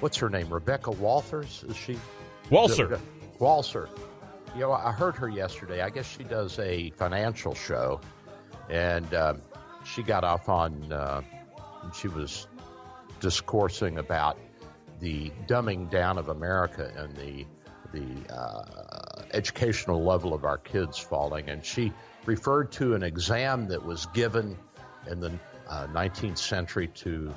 [0.00, 0.52] what's her name?
[0.52, 1.64] Rebecca Walters?
[1.68, 1.96] Is she?
[2.50, 2.98] Walser.
[3.38, 3.88] Walser.
[4.54, 5.80] You know, I heard her yesterday.
[5.80, 8.00] I guess she does a financial show,
[8.68, 9.42] and um,
[9.84, 11.22] she got off on, uh,
[11.94, 12.48] she was
[13.20, 14.38] discoursing about
[15.00, 17.46] the dumbing down of America and the
[17.92, 21.92] the uh, educational level of our kids falling, and she
[22.24, 24.56] referred to an exam that was given
[25.08, 25.32] in the
[25.68, 27.34] uh, 19th century to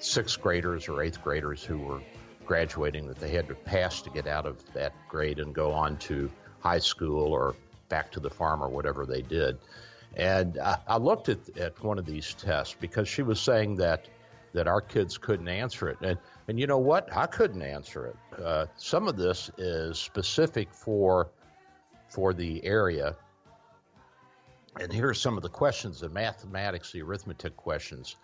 [0.00, 2.00] sixth graders or eighth graders who were
[2.46, 5.96] graduating that they had to pass to get out of that grade and go on
[5.98, 6.30] to
[6.60, 7.54] high school or
[7.88, 9.58] back to the farm or whatever they did.
[10.16, 14.06] And uh, I looked at, at one of these tests because she was saying that
[14.52, 15.98] that our kids couldn't answer it.
[16.02, 17.08] And, and you know what?
[17.16, 18.16] I couldn't answer it.
[18.42, 21.30] Uh, some of this is specific for,
[22.08, 23.16] for the area.
[24.80, 28.16] And here are some of the questions the mathematics, the arithmetic questions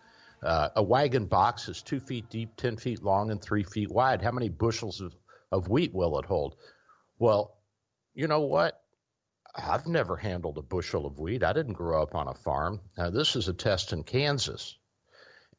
[0.43, 4.23] Uh, a wagon box is two feet deep, 10 feet long, and three feet wide.
[4.23, 5.15] How many bushels of,
[5.51, 6.57] of wheat will it hold?
[7.19, 7.57] Well,
[8.15, 8.81] you know what?
[9.55, 11.43] I've never handled a bushel of wheat.
[11.43, 12.81] I didn't grow up on a farm.
[12.99, 14.77] Now, this is a test in Kansas.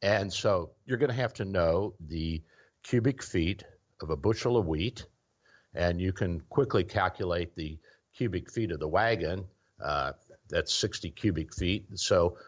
[0.02, 2.42] And so you're going to have to know the
[2.82, 3.64] cubic feet
[4.00, 5.06] of a bushel of wheat,
[5.74, 7.78] and you can quickly calculate the
[8.16, 9.44] cubic feet of the wagon.
[9.82, 10.12] Uh,
[10.48, 11.86] that's 60 cubic feet.
[11.98, 12.38] So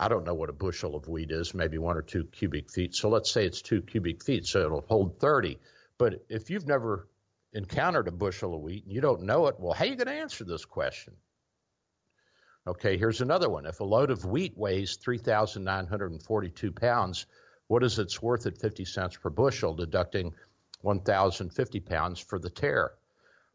[0.00, 2.94] I don't know what a bushel of wheat is, maybe one or two cubic feet.
[2.94, 5.58] So let's say it's two cubic feet, so it'll hold 30.
[5.98, 7.08] But if you've never
[7.52, 10.08] encountered a bushel of wheat and you don't know it, well, how are you going
[10.08, 11.14] to answer this question?
[12.64, 13.66] Okay, here's another one.
[13.66, 17.26] If a load of wheat weighs 3,942 pounds,
[17.66, 20.32] what is its worth at 50 cents per bushel, deducting
[20.82, 22.92] 1,050 pounds for the tare?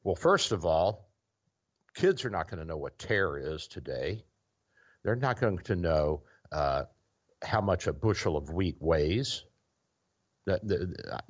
[0.03, 1.09] Well, first of all,
[1.95, 4.25] kids are not going to know what tare is today.
[5.03, 6.83] They're not going to know uh,
[7.41, 9.45] how much a bushel of wheat weighs.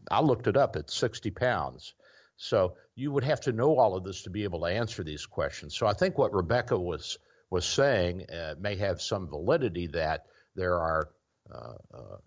[0.09, 1.93] I looked it up, it's 60 pounds.
[2.37, 5.27] So you would have to know all of this to be able to answer these
[5.27, 5.75] questions.
[5.75, 7.19] So I think what Rebecca was
[7.49, 10.25] was saying uh, may have some validity that
[10.55, 11.09] there are
[11.53, 12.17] uh, uh,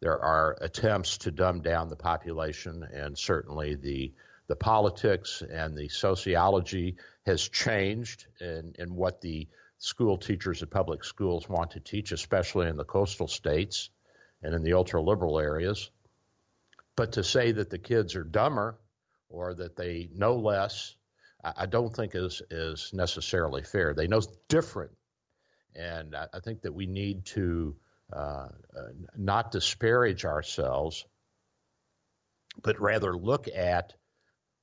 [0.00, 4.12] there are attempts to dumb down the population, and certainly the
[4.48, 9.46] the politics and the sociology has changed in, in what the
[9.78, 13.90] school teachers at public schools want to teach, especially in the coastal states
[14.42, 15.90] and in the ultra liberal areas.
[16.96, 18.76] But to say that the kids are dumber
[19.28, 20.96] or that they know less,
[21.42, 23.94] I don't think is is necessarily fair.
[23.94, 24.92] They know different,
[25.74, 27.76] and I think that we need to
[28.12, 28.48] uh, uh,
[29.16, 31.06] not disparage ourselves,
[32.62, 33.94] but rather look at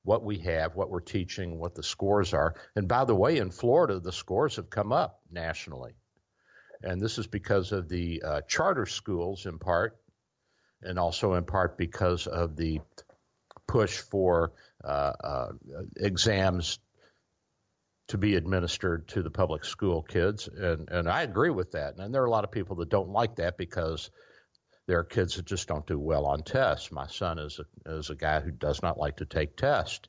[0.04, 2.54] what we have, what we're teaching, what the scores are.
[2.76, 5.94] And by the way, in Florida, the scores have come up nationally,
[6.82, 9.96] and this is because of the uh, charter schools in part,
[10.82, 12.80] and also in part because of the
[13.66, 14.52] push for
[15.96, 16.78] exams
[18.08, 21.98] to be administered to the public school kids, and and I agree with that.
[21.98, 24.10] And there are a lot of people that don't like that because
[24.86, 26.90] there are kids that just don't do well on tests.
[26.90, 30.08] My son is a, is a guy who does not like to take tests.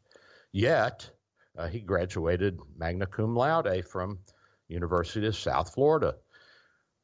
[0.53, 1.11] Yet
[1.57, 4.19] uh, he graduated magna cum laude from
[4.69, 6.15] University of South Florida.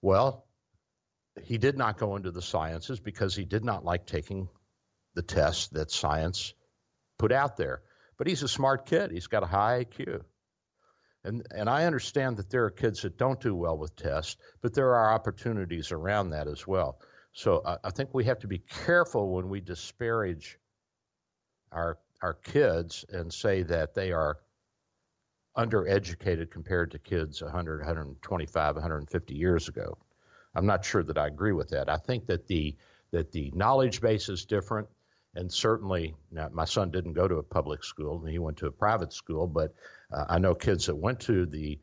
[0.02, 0.46] Well,
[1.44, 4.48] he did not go into the sciences because he did not like taking
[5.16, 6.54] the tests that science
[7.18, 7.82] put out there.
[8.18, 9.12] But he's a smart kid.
[9.12, 10.22] He's got a high IQ.
[11.24, 14.74] And, and I understand that there are kids that don't do well with tests, but
[14.74, 17.00] there are opportunities around that as well.
[17.34, 20.60] So I, I think we have to be careful when we disparage
[21.72, 24.38] our our kids and say that they are
[25.58, 29.98] undereducated compared to kids 100, 125, 150 years ago.
[30.56, 31.90] I'm not sure that I agree with that.
[31.90, 32.76] I think that the
[33.12, 34.88] that the knowledge base is different
[35.36, 38.72] and certainly now, my son didn't go to a public school he went to a
[38.72, 39.74] private school but
[40.12, 41.80] uh, i know kids that went to the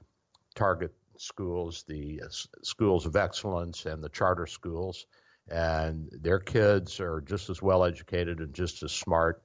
[0.55, 2.29] target schools the uh,
[2.63, 5.07] schools of excellence and the charter schools
[5.49, 9.43] and their kids are just as well educated and just as smart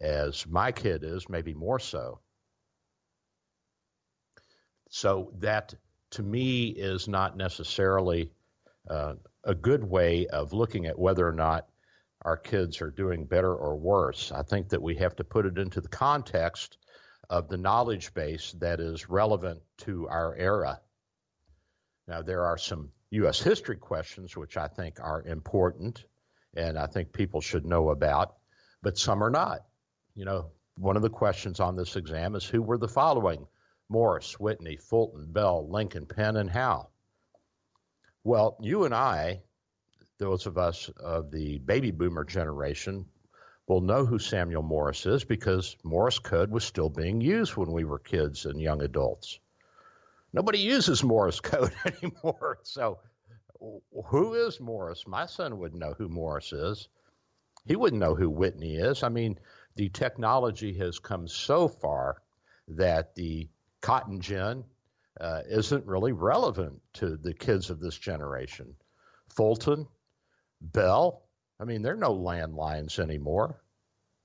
[0.00, 2.20] as my kid is maybe more so.
[4.88, 5.74] So that
[6.12, 8.30] to me is not necessarily
[8.88, 11.68] uh, a good way of looking at whether or not
[12.22, 14.30] our kids are doing better or worse.
[14.32, 16.78] I think that we have to put it into the context
[17.28, 20.80] of the knowledge base that is relevant to our era.
[22.06, 23.40] Now, there are some U.S.
[23.40, 26.04] history questions which I think are important
[26.54, 28.34] and I think people should know about,
[28.82, 29.60] but some are not.
[30.14, 33.46] You know, one of the questions on this exam is who were the following
[33.88, 36.88] Morris, Whitney, Fulton, Bell, Lincoln, Penn, and Howe?
[38.24, 39.42] Well, you and I
[40.20, 43.06] those of us of the baby boomer generation
[43.66, 47.84] will know who Samuel Morse is because Morse code was still being used when we
[47.84, 49.40] were kids and young adults.
[50.32, 52.58] Nobody uses Morse code anymore.
[52.62, 52.98] So,
[54.06, 55.06] who is Morris?
[55.06, 56.88] My son wouldn't know who Morris is.
[57.66, 59.02] He wouldn't know who Whitney is.
[59.02, 59.38] I mean,
[59.76, 62.22] the technology has come so far
[62.68, 63.48] that the
[63.80, 64.64] cotton gin
[65.20, 68.74] uh, isn't really relevant to the kids of this generation.
[69.28, 69.86] Fulton,
[70.60, 71.22] Bell.
[71.58, 73.62] I mean, there are no landlines anymore.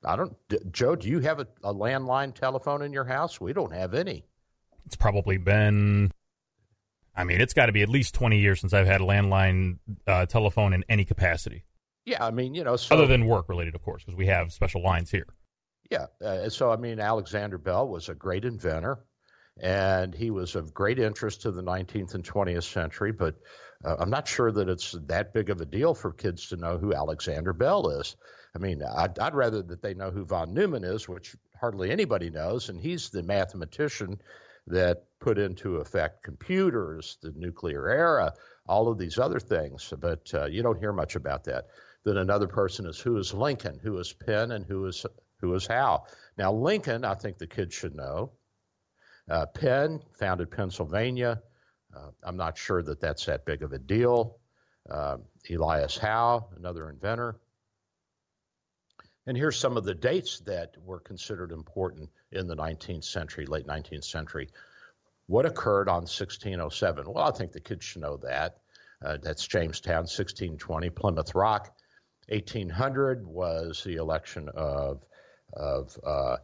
[0.04, 0.36] I don't,
[0.72, 3.42] Joe, do you have a, a landline telephone in your house?
[3.42, 4.26] We don't have any.
[4.86, 6.12] It's probably been,
[7.16, 9.80] I mean, it's got to be at least 20 years since I've had a landline
[10.06, 11.66] uh, telephone in any capacity.
[12.06, 14.52] Yeah, I mean, you know, so, other than work related, of course, because we have
[14.54, 15.26] special lines here.
[15.90, 19.00] Yeah, uh, so I mean, Alexander Bell was a great inventor,
[19.60, 23.36] and he was of great interest to the 19th and 20th century, but
[23.86, 26.78] uh, I'm not sure that it's that big of a deal for kids to know
[26.78, 28.16] who Alexander Bell is.
[28.56, 32.30] I mean, I'd, I'd rather that they know who von Neumann is, which hardly anybody
[32.30, 34.20] knows, and he's the mathematician
[34.68, 38.34] that put into effect computers, the nuclear era,
[38.68, 39.94] all of these other things.
[39.98, 41.68] But uh, you don't hear much about that.
[42.04, 45.06] Then another person is who is Lincoln, who is Penn, and who is
[45.42, 46.06] who is Howe.
[46.38, 48.32] Now Lincoln, I think the kids should know.
[49.30, 51.42] Uh, Penn founded Pennsylvania.
[51.96, 54.38] Uh, I'm not sure that that's that big of a deal.
[54.90, 55.18] Uh,
[55.50, 57.38] Elias Howe, another inventor.
[59.28, 63.66] And here's some of the dates that were considered important in the 19th century, late
[63.66, 64.50] 19th century.
[65.28, 67.12] What occurred on 1607?
[67.12, 68.58] Well, I think the kids should know that.
[69.04, 70.90] Uh, that's Jamestown, 1620.
[70.92, 71.74] Plymouth Rock,
[72.30, 75.04] 1800 was the election of
[75.54, 76.38] of uh,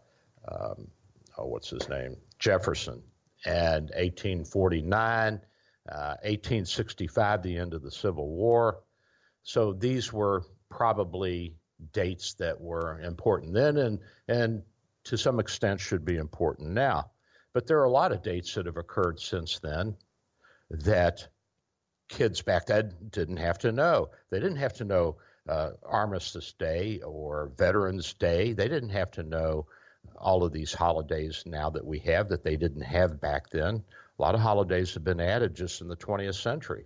[0.47, 0.87] um,
[1.37, 2.17] oh, what's his name?
[2.39, 3.01] Jefferson.
[3.45, 5.41] And 1849,
[5.89, 8.83] uh, 1865, the end of the Civil War.
[9.43, 11.55] So these were probably
[11.93, 14.61] dates that were important then and, and
[15.05, 17.11] to some extent should be important now.
[17.53, 19.95] But there are a lot of dates that have occurred since then
[20.69, 21.27] that
[22.07, 24.11] kids back then didn't have to know.
[24.29, 25.17] They didn't have to know
[25.49, 28.53] uh, Armistice Day or Veterans Day.
[28.53, 29.67] They didn't have to know
[30.17, 33.83] all of these holidays now that we have that they didn't have back then.
[34.19, 36.85] A lot of holidays have been added just in the 20th century,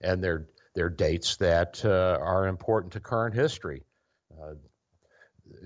[0.00, 3.82] and they're they're dates that uh, are important to current history.
[4.32, 4.54] Uh,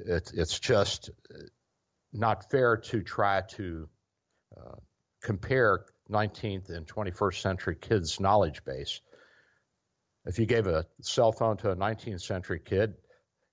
[0.06, 1.10] it, it's just
[2.12, 3.88] not fair to try to
[4.56, 4.76] uh,
[5.22, 9.00] compare 19th and 21st century kids' knowledge base.
[10.26, 12.94] If you gave a cell phone to a 19th century kid,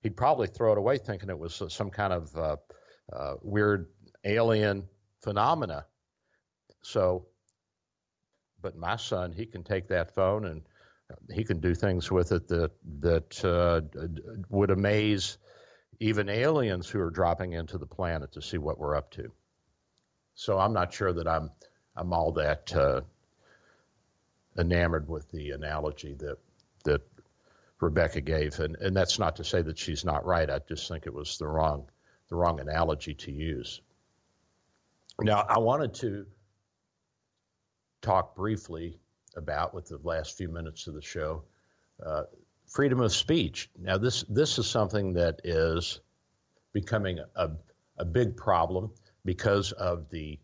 [0.02, 2.58] he'd probably throw it away thinking it was some kind of
[3.14, 3.88] uh, weird
[4.24, 4.88] alien
[5.20, 5.86] phenomena.
[6.82, 7.26] So,
[8.60, 10.62] but my son, he can take that phone and
[11.30, 13.82] he can do things with it that that uh,
[14.48, 15.38] would amaze
[16.00, 19.32] even aliens who are dropping into the planet to see what we're up to.
[20.34, 21.50] So I'm not sure that I'm
[21.96, 23.02] I'm all that uh,
[24.58, 26.38] enamored with the analogy that
[26.84, 27.02] that
[27.80, 30.48] Rebecca gave, and and that's not to say that she's not right.
[30.48, 31.88] I just think it was the wrong
[32.32, 33.82] the wrong analogy to use.
[35.20, 36.26] Now, I wanted to
[38.00, 38.98] talk briefly
[39.36, 41.44] about, with the last few minutes of the show,
[42.04, 42.22] uh,
[42.66, 43.68] freedom of speech.
[43.78, 46.00] Now, this this is something that is
[46.72, 47.50] becoming a,
[47.98, 48.92] a big problem
[49.26, 50.40] because of the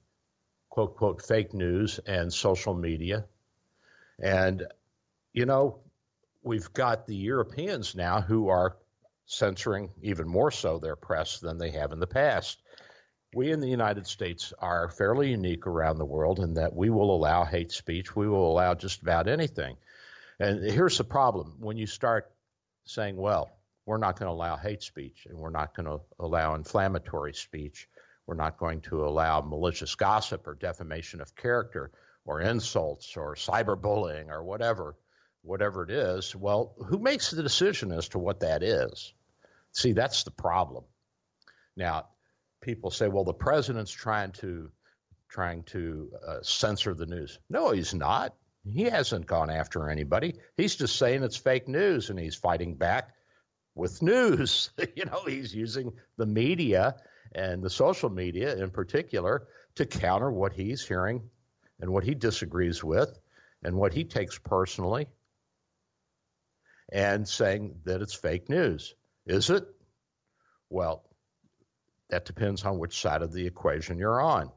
[0.68, 3.24] quote quote fake news and social media.
[4.22, 4.66] And
[5.32, 5.78] you know,
[6.42, 8.76] we've got the Europeans now who are
[9.28, 12.60] censoring even more so their press than they have in the past.
[13.34, 17.14] We in the United States are fairly unique around the world in that we will
[17.14, 19.76] allow hate speech, we will allow just about anything.
[20.40, 22.30] And here's the problem when you start
[22.84, 23.50] saying, well,
[23.84, 27.86] we're not going to allow hate speech and we're not going to allow inflammatory speech,
[28.26, 31.90] we're not going to allow malicious gossip or defamation of character
[32.24, 34.96] or insults or cyberbullying or whatever
[35.42, 36.34] whatever it is.
[36.36, 39.12] Well, who makes the decision as to what that is?
[39.72, 40.84] See, that's the problem.
[41.76, 42.06] Now,
[42.60, 44.70] people say, well, the president's trying to
[45.28, 47.38] trying to uh, censor the news.
[47.50, 48.34] No, he's not.
[48.64, 50.34] He hasn't gone after anybody.
[50.56, 53.14] He's just saying it's fake news and he's fighting back
[53.74, 54.70] with news.
[54.96, 56.96] you know, he's using the media
[57.34, 59.46] and the social media in particular
[59.76, 61.22] to counter what he's hearing
[61.80, 63.18] and what he disagrees with
[63.62, 65.06] and what he takes personally
[66.90, 68.94] and saying that it's fake news.
[69.28, 69.64] Is it?
[70.70, 71.04] Well,
[72.08, 74.50] that depends on which side of the equation you're on.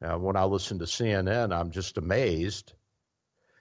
[0.00, 2.72] Now, when I listen to CNN, I'm just amazed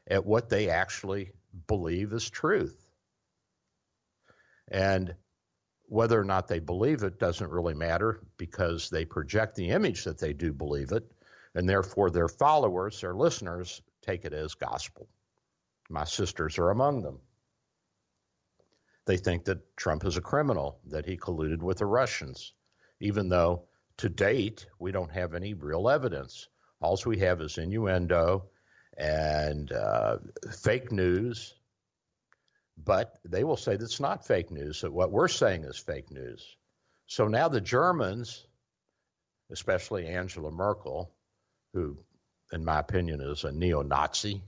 [0.07, 1.31] at what they actually
[1.67, 2.77] believe is truth.
[4.67, 5.15] And
[5.87, 10.19] whether or not they believe it doesn't really matter because they project the image that
[10.19, 11.11] they do believe it,
[11.55, 15.07] and therefore their followers, their listeners, take it as gospel.
[15.89, 17.19] My sisters are among them.
[19.06, 22.53] They think that Trump is a criminal, that he colluded with the Russians,
[22.99, 23.66] even though
[23.97, 26.47] to date we don't have any real evidence.
[26.82, 28.45] All we have is innuendo
[28.97, 30.18] and uh,
[30.51, 31.53] fake news.
[32.78, 36.58] But they will say that's not fake news, that what we're saying is fake news.
[37.08, 38.45] So now the Germans,
[39.51, 41.12] especially Angela Merkel,
[41.74, 41.97] who,
[42.51, 44.43] in my opinion, is a neo Nazi,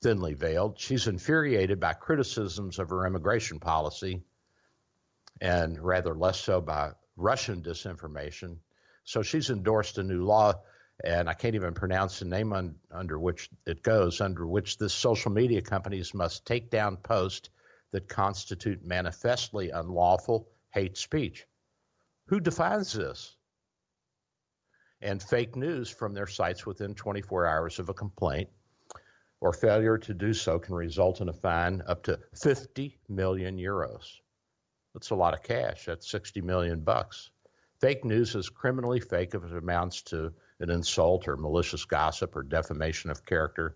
[0.00, 0.78] thinly veiled.
[0.78, 4.22] She's infuriated by criticisms of her immigration policy
[5.40, 8.58] and rather less so by Russian disinformation.
[9.04, 10.54] So she's endorsed a new law
[11.04, 14.88] and I can't even pronounce the name un, under which it goes, under which the
[14.88, 17.48] social media companies must take down posts
[17.90, 21.46] that constitute manifestly unlawful hate speech.
[22.26, 23.34] Who defines this?
[25.00, 28.50] And fake news from their sites within 24 hours of a complaint
[29.42, 34.20] or failure to do so can result in a fine up to 50 million euros.
[34.94, 35.84] That's a lot of cash.
[35.84, 37.30] That's 60 million bucks.
[37.80, 42.44] Fake news is criminally fake if it amounts to an insult or malicious gossip or
[42.44, 43.74] defamation of character,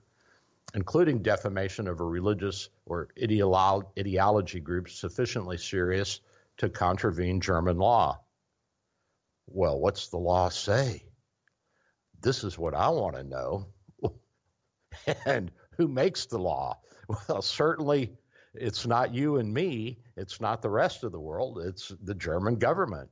[0.77, 6.21] including defamation of a religious or ideolo- ideology group sufficiently serious
[6.59, 8.21] to contravene German law.
[9.49, 11.03] Well, what's the law say?
[12.23, 13.67] This is what I want to know.
[15.27, 16.79] and who makes the law?
[17.29, 18.13] Well, certainly
[18.55, 19.99] it's not you and me.
[20.17, 21.59] It's not the rest of the world.
[21.65, 23.11] It's the German government.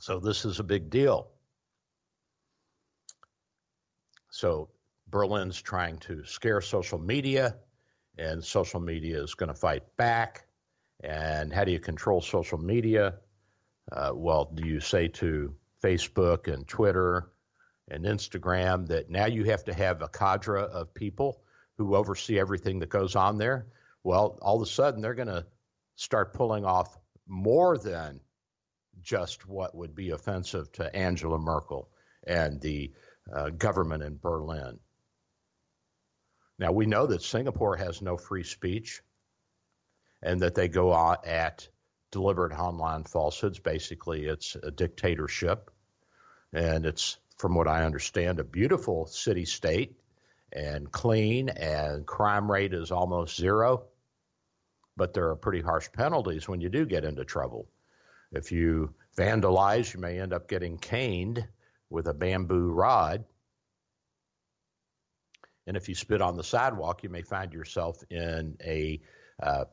[0.00, 1.28] So this is a big deal.
[4.30, 4.70] So
[5.08, 7.56] Berlin's trying to scare social media,
[8.16, 10.46] and social media is going to fight back.
[11.02, 13.14] And how do you control social media?
[13.90, 17.30] Uh, well, do you say to Facebook and Twitter
[17.88, 21.42] and Instagram that now you have to have a cadre of people
[21.76, 23.66] who oversee everything that goes on there?
[24.04, 25.46] Well, all of a sudden they're going to
[25.96, 28.20] start pulling off more than
[29.02, 31.88] just what would be offensive to Angela Merkel
[32.26, 32.92] and the
[33.32, 34.78] uh, government in Berlin.
[36.58, 39.00] Now, we know that Singapore has no free speech
[40.22, 40.92] and that they go
[41.24, 41.68] at
[42.10, 43.58] deliberate online falsehoods.
[43.58, 45.70] Basically, it's a dictatorship.
[46.52, 49.96] And it's, from what I understand, a beautiful city state
[50.52, 53.84] and clean, and crime rate is almost zero.
[54.96, 57.68] But there are pretty harsh penalties when you do get into trouble.
[58.32, 61.46] If you vandalize, you may end up getting caned
[61.88, 63.24] with a bamboo rod.
[65.66, 69.00] And if you spit on the sidewalk, you may find yourself in a
[69.40, 69.64] uh,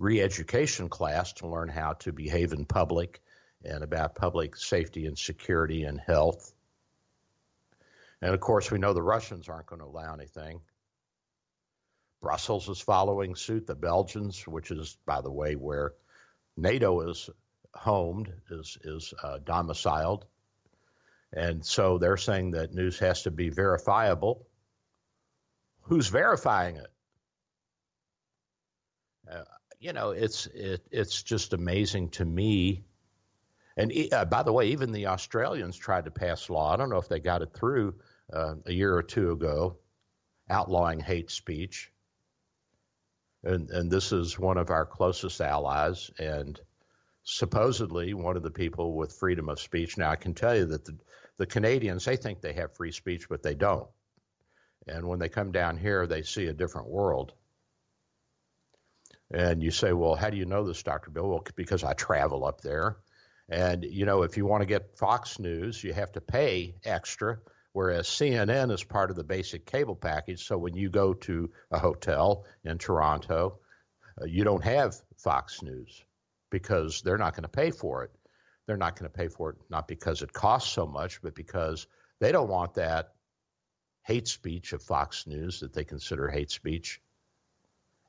[0.00, 3.20] re education class to learn how to behave in public
[3.62, 6.52] and about public safety and security and health.
[8.22, 10.62] And of course, we know the Russians aren't going to allow anything.
[12.22, 13.66] Brussels is following suit.
[13.66, 15.92] The Belgians, which is, by the way, where
[16.56, 17.28] NATO is
[17.74, 20.24] homed, is is uh, domiciled,
[21.32, 24.46] and so they're saying that news has to be verifiable.
[25.82, 26.92] Who's verifying it?
[29.30, 29.44] Uh,
[29.80, 32.84] you know, it's it, it's just amazing to me.
[33.76, 36.72] And uh, by the way, even the Australians tried to pass law.
[36.72, 37.94] I don't know if they got it through
[38.32, 39.78] uh, a year or two ago,
[40.50, 41.90] outlawing hate speech.
[43.42, 46.60] And and this is one of our closest allies, and
[47.22, 49.96] supposedly one of the people with freedom of speech.
[49.96, 50.98] Now, I can tell you that the,
[51.38, 53.88] the Canadians, they think they have free speech, but they don't.
[54.86, 57.32] And when they come down here, they see a different world.
[59.32, 61.10] And you say, well, how do you know this, Dr.
[61.10, 61.28] Bill?
[61.28, 62.96] Well, because I travel up there.
[63.48, 67.38] And, you know, if you want to get Fox News, you have to pay extra,
[67.72, 70.46] whereas CNN is part of the basic cable package.
[70.46, 73.58] So when you go to a hotel in Toronto,
[74.20, 76.04] uh, you don't have Fox News
[76.50, 78.10] because they're not going to pay for it.
[78.66, 81.86] They're not going to pay for it not because it costs so much, but because
[82.20, 83.14] they don't want that
[84.04, 87.00] hate speech of Fox News that they consider hate speech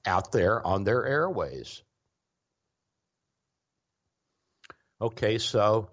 [0.06, 1.82] out there on their airways.
[5.02, 5.90] Okay, so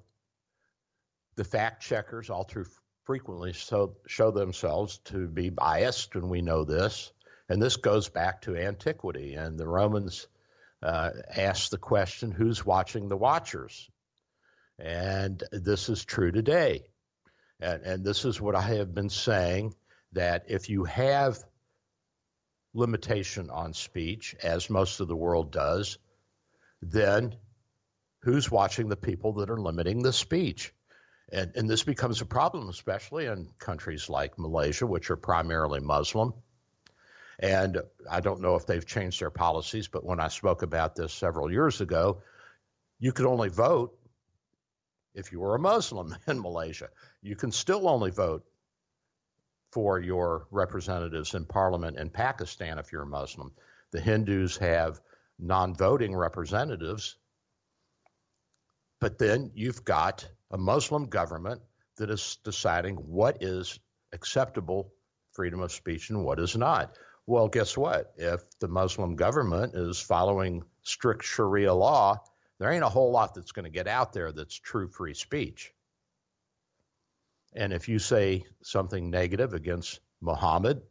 [1.36, 2.66] the fact checkers all too
[3.04, 7.11] frequently so, show themselves to be biased, and we know this.
[7.48, 9.34] And this goes back to antiquity.
[9.34, 10.26] And the Romans
[10.82, 13.88] uh, asked the question who's watching the watchers?
[14.78, 16.84] And this is true today.
[17.61, 19.74] And, and this is what I have been saying
[20.12, 21.42] that if you have
[22.78, 25.98] limitation on speech, as most of the world does,
[26.80, 27.34] then
[28.20, 30.72] who's watching the people that are limiting the speech?
[31.30, 36.32] And, and this becomes a problem, especially in countries like Malaysia, which are primarily Muslim.
[37.38, 37.78] And
[38.10, 41.52] I don't know if they've changed their policies, but when I spoke about this several
[41.52, 42.22] years ago,
[42.98, 43.96] you could only vote
[45.14, 46.88] if you were a Muslim in Malaysia.
[47.22, 48.44] You can still only vote
[49.70, 53.52] for your representatives in parliament in Pakistan if you're a Muslim.
[53.90, 55.00] The Hindus have
[55.38, 57.16] non voting representatives.
[59.00, 61.60] But then you've got a Muslim government
[61.96, 63.78] that is deciding what is
[64.12, 64.92] acceptable
[65.32, 66.96] freedom of speech and what is not.
[67.26, 68.12] Well, guess what?
[68.16, 72.22] If the Muslim government is following strict Sharia law,
[72.58, 75.72] there ain't a whole lot that's going to get out there that's true free speech.
[77.55, 80.82] And if you say something negative against Muhammad,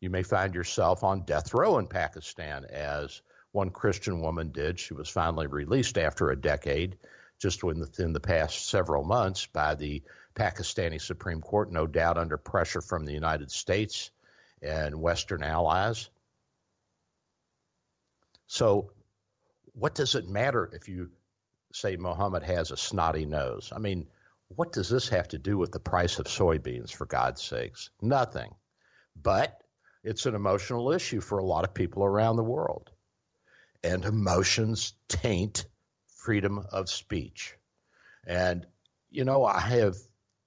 [0.00, 4.80] you may find yourself on death row in Pakistan, as one Christian woman did.
[4.80, 6.98] She was finally released after a decade,
[7.40, 10.02] just within the past several months, by the
[10.34, 14.10] Pakistani Supreme Court, no doubt under pressure from the United States
[14.60, 16.08] and Western allies.
[18.46, 18.90] So,
[19.74, 21.10] what does it matter if you
[21.72, 23.72] say Muhammad has a snotty nose?
[23.74, 24.06] I mean,
[24.56, 27.90] what does this have to do with the price of soybeans, for God's sakes?
[28.00, 28.54] Nothing.
[29.20, 29.58] But
[30.04, 32.90] it's an emotional issue for a lot of people around the world.
[33.84, 35.66] And emotions taint
[36.16, 37.56] freedom of speech.
[38.26, 38.66] And,
[39.10, 39.96] you know, I have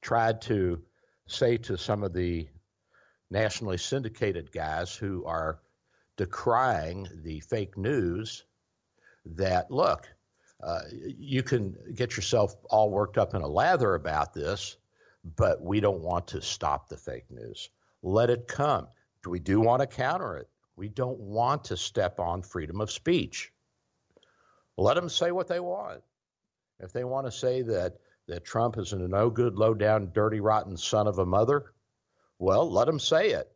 [0.01, 0.81] tried to
[1.27, 2.47] say to some of the
[3.29, 5.59] nationally syndicated guys who are
[6.17, 8.43] decrying the fake news
[9.25, 10.07] that, look,
[10.63, 14.77] uh, you can get yourself all worked up in a lather about this,
[15.35, 17.69] but we don't want to stop the fake news.
[18.01, 18.87] Let it come.
[19.25, 20.47] We do want to counter it.
[20.75, 23.51] We don't want to step on freedom of speech.
[24.77, 26.01] Let them say what they want.
[26.79, 27.95] If they want to say that,
[28.27, 31.73] that Trump is a no good, low down, dirty, rotten son of a mother,
[32.39, 33.49] well, let them say it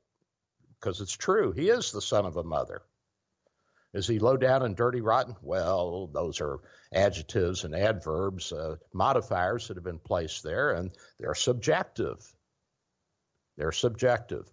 [0.79, 1.51] because it's true.
[1.51, 2.81] He is the son of a mother.
[3.93, 5.35] Is he low down and dirty rotten?
[5.41, 6.59] Well, those are
[6.93, 12.17] adjectives and adverbs, uh, modifiers that have been placed there, and they're subjective.
[13.57, 14.47] They're subjective.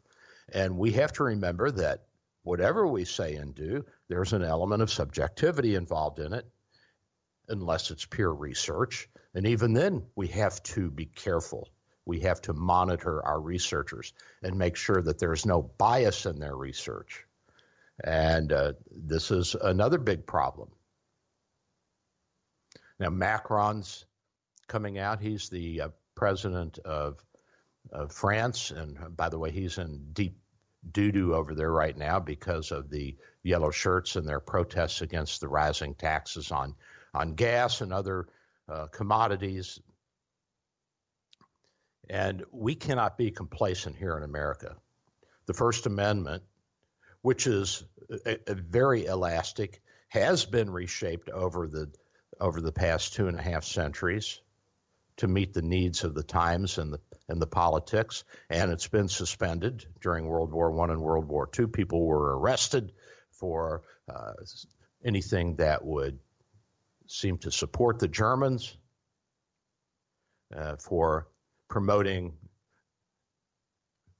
[0.52, 2.06] And we have to remember that
[2.44, 6.46] whatever we say and do, there's an element of subjectivity involved in it,
[7.48, 9.08] unless it's pure research.
[9.34, 11.68] And even then, we have to be careful.
[12.06, 16.56] We have to monitor our researchers and make sure that there's no bias in their
[16.56, 17.25] research.
[18.04, 20.68] And uh, this is another big problem.
[22.98, 24.06] Now, Macron's
[24.68, 25.20] coming out.
[25.20, 27.24] He's the uh, president of,
[27.92, 28.70] of France.
[28.70, 30.38] And uh, by the way, he's in deep
[30.92, 35.40] doo doo over there right now because of the yellow shirts and their protests against
[35.40, 36.74] the rising taxes on,
[37.14, 38.28] on gas and other
[38.68, 39.80] uh, commodities.
[42.08, 44.76] And we cannot be complacent here in America.
[45.46, 46.42] The First Amendment
[47.26, 47.82] which is
[48.24, 51.90] a, a very elastic, has been reshaped over the
[52.38, 54.40] over the past two and a half centuries
[55.16, 59.08] to meet the needs of the times and the and the politics, and it's been
[59.08, 61.66] suspended during World War One and World War Two.
[61.66, 62.92] People were arrested
[63.32, 64.34] for uh,
[65.04, 66.20] anything that would
[67.08, 68.76] seem to support the Germans,
[70.56, 71.26] uh, for
[71.68, 72.34] promoting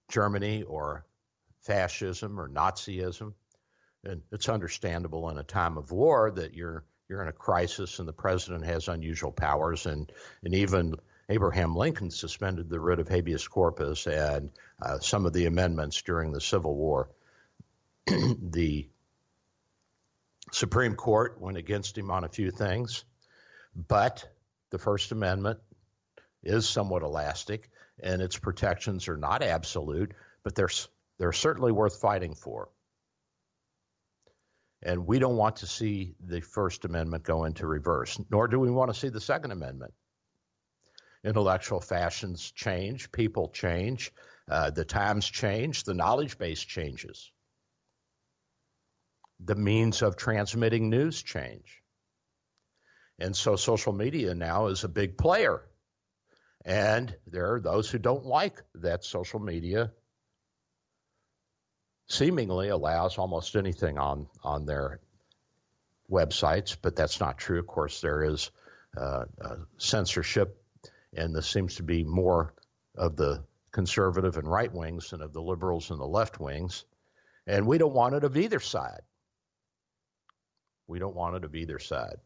[0.09, 1.07] Germany or
[1.67, 3.35] fascism or Nazism.
[4.05, 8.09] And it's understandable in a time of war that you're you're in a crisis and
[8.09, 10.11] the president has unusual powers and
[10.45, 10.97] and even
[11.29, 14.51] Abraham Lincoln suspended the writ of habeas corpus and
[14.81, 17.11] uh, some of the amendments during the Civil War.
[18.07, 18.89] the
[20.53, 23.05] Supreme Court went against him on a few things,
[23.75, 24.29] but
[24.71, 25.59] the First Amendment
[26.45, 30.13] is somewhat elastic and its protections are not absolute,
[30.45, 30.69] but they're
[31.19, 32.69] they're certainly worth fighting for.
[34.83, 38.71] And we don't want to see the First Amendment go into reverse, nor do we
[38.71, 39.95] want to see the Second Amendment.
[41.25, 44.13] Intellectual fashions change, people change,
[44.49, 47.33] uh, the times change, the knowledge base changes,
[49.41, 51.83] the means of transmitting news change.
[53.19, 55.63] And so social media now is a big player.
[56.65, 59.93] And there are those who don't like that social media
[62.09, 65.01] seemingly allows almost anything on on their
[66.11, 67.59] websites, but that's not true.
[67.59, 68.51] Of course, there is
[68.97, 70.63] uh, uh, censorship,
[71.15, 72.55] and this seems to be more
[72.97, 76.85] of the conservative and right wings than of the liberals and the left wings.
[77.47, 79.03] And we don't want it of either side.
[80.89, 82.17] We don't want it of either side.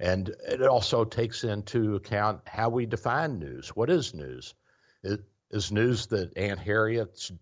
[0.00, 3.68] And it also takes into account how we define news.
[3.70, 4.54] What is news?
[5.02, 5.20] It,
[5.50, 7.32] is news that Aunt Harriet's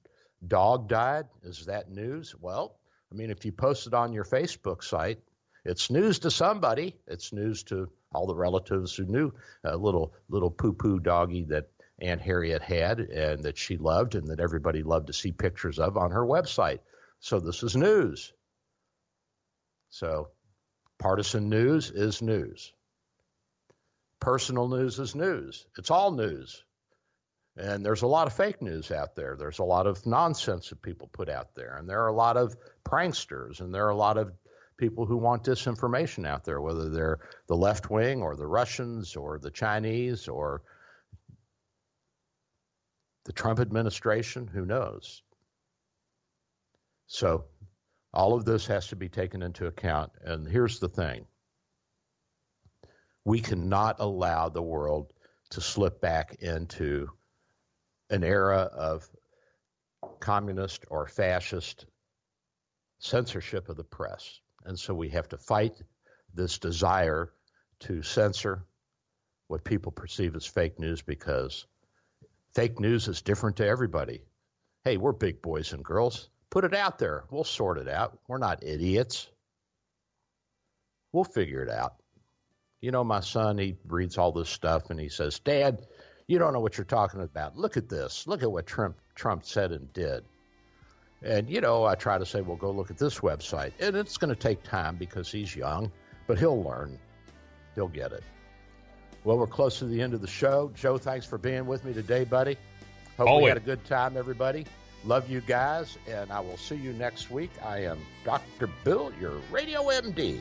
[0.47, 1.27] dog died.
[1.43, 2.35] Is that news?
[2.41, 2.79] Well,
[3.13, 5.21] I mean, if you post it on your Facebook site,
[5.65, 6.97] it's news to somebody.
[7.07, 9.33] It's news to all the relatives who knew
[9.65, 11.69] a little little poo poo doggy that
[12.01, 15.97] Aunt Harriet had and that she loved and that everybody loved to see pictures of
[15.97, 16.81] on her website.
[17.21, 18.33] So this is news.
[19.91, 20.29] So
[20.99, 22.73] partisan news is news.
[24.21, 25.67] Personal news is news.
[25.79, 26.63] It's all news.
[27.57, 29.35] And there's a lot of fake news out there.
[29.39, 31.77] There's a lot of nonsense that people put out there.
[31.79, 32.55] And there are a lot of
[32.85, 34.33] pranksters and there are a lot of
[34.77, 39.39] people who want disinformation out there, whether they're the left wing or the Russians or
[39.39, 40.63] the Chinese or
[43.25, 45.23] the Trump administration, who knows?
[47.07, 47.47] So
[48.13, 50.13] all of this has to be taken into account.
[50.23, 51.27] And here's the thing
[53.25, 55.13] we cannot allow the world
[55.51, 57.09] to slip back into
[58.11, 59.09] an era of
[60.21, 61.87] communist or fascist
[62.99, 64.41] censorship of the press.
[64.65, 65.81] And so we have to fight
[66.35, 67.33] this desire
[67.81, 68.65] to censor
[69.49, 71.67] what people perceive as fake news because
[72.55, 74.23] fake news is different to everybody.
[74.85, 76.29] Hey, we're big boys and girls.
[76.51, 77.25] Put it out there.
[77.31, 78.19] We'll sort it out.
[78.29, 79.29] We're not idiots.
[81.13, 81.95] We'll figure it out.
[82.81, 85.87] You know, my son, he reads all this stuff and he says, Dad,
[86.29, 87.57] you don't know what you're talking about.
[87.57, 88.27] Look at this.
[88.27, 90.25] Look at what Trump, Trump said and did.
[91.23, 93.73] And, you know, I try to say, well, go look at this website.
[93.81, 95.91] And it's going to take time because he's young,
[96.27, 96.99] but he'll learn.
[97.75, 98.23] He'll get it.
[99.25, 100.71] Well, we're close to the end of the show.
[100.75, 102.57] Joe, thanks for being with me today, buddy.
[103.17, 103.45] Hope Always.
[103.45, 104.67] we had a good time, everybody.
[105.05, 107.51] Love you guys, and I will see you next week.
[107.65, 108.69] I am Dr.
[108.85, 110.41] Bill, your Radio MD.